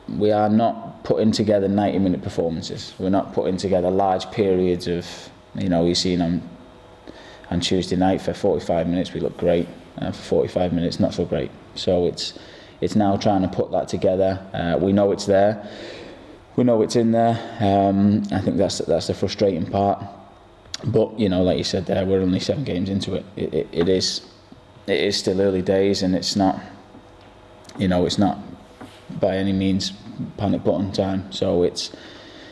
We 0.07 0.33
are 0.33 0.51
not 0.51 1.03
putting 1.03 1.33
together 1.33 1.67
90 1.67 1.99
minute 2.01 2.23
performances. 2.23 2.93
We're 2.99 3.09
not 3.09 3.33
putting 3.33 3.57
together 3.57 3.91
large 3.91 4.31
periods 4.31 4.87
of, 4.87 5.07
you 5.55 5.71
know, 5.71 5.87
you've 5.87 5.97
seen 5.97 6.21
on 6.21 6.43
on 7.51 7.61
Tuesday 7.61 7.97
night 7.97 8.21
for 8.21 8.35
45 8.35 8.87
minutes 8.87 9.15
we 9.15 9.21
look 9.21 9.39
great. 9.39 9.67
And 9.97 10.15
for 10.15 10.23
45 10.23 10.75
minutes 10.75 11.01
not 11.01 11.15
so 11.15 11.25
great. 11.25 11.51
So 11.75 12.07
it's 12.07 12.39
it's 12.83 12.95
now 12.95 13.17
trying 13.17 13.41
to 13.41 13.49
put 13.49 13.71
that 13.71 13.89
together. 13.89 14.39
Uh, 14.53 14.79
we 14.79 14.93
know 14.93 15.11
it's 15.13 15.25
there. 15.25 15.67
We 16.57 16.65
know 16.65 16.83
it's 16.83 16.97
in 16.97 17.13
there. 17.13 17.37
Um, 17.61 18.25
I 18.31 18.41
think 18.43 18.59
that's 18.59 18.79
that's 18.79 19.07
the 19.07 19.15
frustrating 19.15 19.65
part. 19.65 20.05
But 20.85 21.19
you 21.19 21.31
know 21.31 21.43
like 21.43 21.57
you 21.57 21.65
said 21.65 21.87
there 21.87 22.05
we're 22.05 22.21
only 22.21 22.41
seven 22.41 22.65
games 22.65 22.91
into 22.91 23.15
it. 23.15 23.25
It, 23.37 23.55
it, 23.55 23.69
it 23.73 23.89
is 23.89 24.21
it 24.89 25.03
is 25.03 25.17
still 25.17 25.41
early 25.41 25.63
days 25.63 26.03
and 26.03 26.15
it's 26.15 26.37
not 26.37 26.61
you 27.79 27.89
know 27.89 28.07
it's 28.07 28.19
not 28.19 28.39
by 29.21 29.37
any 29.37 29.53
means 29.53 29.93
panic 30.37 30.65
button 30.65 30.93
time. 30.93 31.31
So 31.33 31.63
it's 31.63 31.95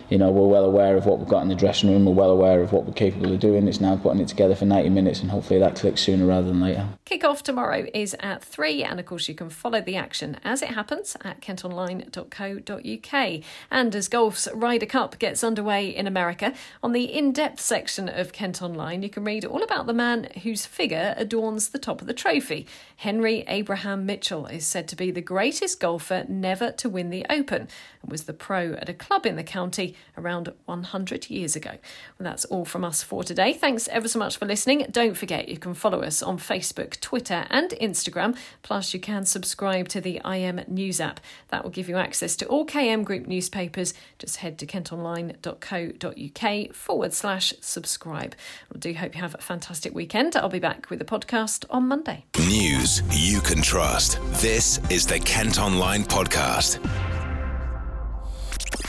you 0.09 0.19
know, 0.19 0.31
we're 0.31 0.47
well 0.47 0.65
aware 0.65 0.97
of 0.97 1.07
what 1.07 1.19
we've 1.19 1.29
got 1.29 1.43
in 1.43 1.49
the 1.49 1.55
dressing 1.55 1.91
room. 1.91 2.05
We're 2.05 2.13
well 2.13 2.31
aware 2.31 2.61
of 2.61 2.73
what 2.73 2.85
we're 2.85 2.93
capable 2.93 3.33
of 3.33 3.41
doing. 3.41 3.67
It's 3.67 3.81
now 3.81 3.97
putting 3.97 4.21
it 4.21 4.29
together 4.29 4.55
for 4.55 4.65
90 4.65 4.91
minutes, 4.91 5.21
and 5.21 5.31
hopefully 5.31 5.59
that 5.61 5.77
clicks 5.77 6.03
sooner 6.03 6.27
rather 6.27 6.47
than 6.47 6.61
later. 6.61 6.89
Kick-off 7.05 7.43
tomorrow 7.43 7.87
is 7.93 8.15
at 8.21 8.45
3, 8.45 8.85
and 8.85 9.01
of 9.01 9.07
course 9.07 9.29
you 9.29 9.35
can 9.35 9.51
follow 9.51 9.81
the 9.81 9.97
action 9.97 10.39
as 10.45 10.63
it 10.63 10.71
happens 10.71 11.17
at 11.25 11.41
kentonline.co.uk. 11.41 13.43
And 13.71 13.95
as 13.95 14.09
golf's 14.09 14.49
Ryder 14.55 14.87
Cup 14.87 15.19
gets 15.19 15.43
underway 15.43 15.89
in 15.89 16.07
America, 16.07 16.55
on 16.83 16.93
the 16.93 17.05
in-depth 17.05 17.61
section 17.61 18.09
of 18.09 18.33
Kent 18.33 18.63
Online, 18.63 19.03
you 19.03 19.11
can 19.11 19.25
read 19.25 19.45
all 19.45 19.63
about 19.63 19.87
the 19.87 19.93
man 19.93 20.29
whose 20.43 20.67
figure 20.67 21.15
adorns 21.17 21.71
the 21.71 21.79
top 21.79 22.01
of 22.01 22.07
the 22.07 22.15
trophy. 22.15 22.67
Henry 22.97 23.45
Abraham 23.49 24.07
Mitchell 24.07 24.47
is 24.47 24.67
said 24.67 24.89
to 24.89 24.97
be 24.97 25.11
the 25.11 25.21
greatest 25.21 25.81
golfer 25.81 26.25
never 26.29 26.71
to 26.73 26.89
win 26.89 27.11
the 27.11 27.27
Open, 27.29 27.69
and 28.03 28.11
was 28.11 28.25
the 28.25 28.33
pro 28.33 28.73
at 28.75 28.89
a 28.89 28.95
club 28.95 29.27
in 29.27 29.37
the 29.37 29.43
county 29.43 29.96
around 30.17 30.53
100 30.65 31.31
years 31.31 31.57
ago. 31.57 31.71
Well, 31.71 32.25
that's 32.25 32.45
all 32.47 32.65
from 32.65 32.85
us 32.85 33.03
for 33.03 33.25
today. 33.25 33.53
Thanks 33.53 33.89
ever 33.89 34.09
so 34.09 34.19
much 34.19 34.37
for 34.37 34.47
listening. 34.47 34.87
Don't 34.91 35.17
forget 35.17 35.49
you 35.49 35.59
can 35.59 35.75
follow 35.75 36.03
us 36.03 36.23
on 36.23 36.39
Facebook, 36.39 37.01
Twitter, 37.01 37.47
and 37.51 37.71
Instagram. 37.71 38.37
Plus, 38.63 38.95
you 38.95 39.01
can 39.01 39.25
subscribe 39.25 39.89
to 39.89 40.01
the 40.01 40.21
IM 40.25 40.61
News 40.69 41.01
app. 41.01 41.21
That 41.49 41.65
will 41.65 41.71
give 41.71 41.89
you 41.89 41.97
access 41.97 42.37
to 42.37 42.47
all 42.47 42.67
KM 42.67 43.05
Group 43.05 43.27
newspapers. 43.27 43.95
Just 44.19 44.39
head 44.39 44.59
to 44.59 44.67
kentonline.co.uk 44.67 46.75
forward 46.75 47.13
slash 47.13 47.55
subscribe. 47.61 48.35
I 48.75 48.79
do 48.79 48.95
hope 48.95 49.15
you 49.15 49.21
have 49.21 49.35
a 49.35 49.39
fantastic 49.39 49.95
weekend. 49.95 50.37
I'll 50.37 50.49
be 50.49 50.59
back 50.59 50.91
with 50.91 50.99
the 50.99 51.05
podcast 51.05 51.65
on 51.71 51.89
Monday. 51.89 52.25
News 52.39 53.03
you 53.11 53.41
can 53.41 53.63
trust. 53.63 54.19
This 54.41 54.79
is 54.91 55.07
the 55.07 55.21
Kent 55.21 55.61
Online 55.61 56.05
Podcast. 56.05 56.81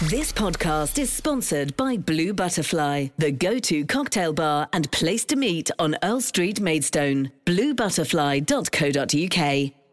This 0.03 0.31
podcast 0.31 0.99
is 0.99 1.11
sponsored 1.11 1.75
by 1.75 1.97
Blue 1.97 2.31
Butterfly, 2.33 3.07
the 3.17 3.31
go 3.31 3.57
to 3.59 3.85
cocktail 3.85 4.31
bar 4.33 4.69
and 4.71 4.89
place 4.91 5.25
to 5.25 5.35
meet 5.35 5.71
on 5.79 5.97
Earl 6.03 6.21
Street, 6.21 6.61
Maidstone. 6.61 7.31
BlueButterfly.co.uk. 7.45 9.86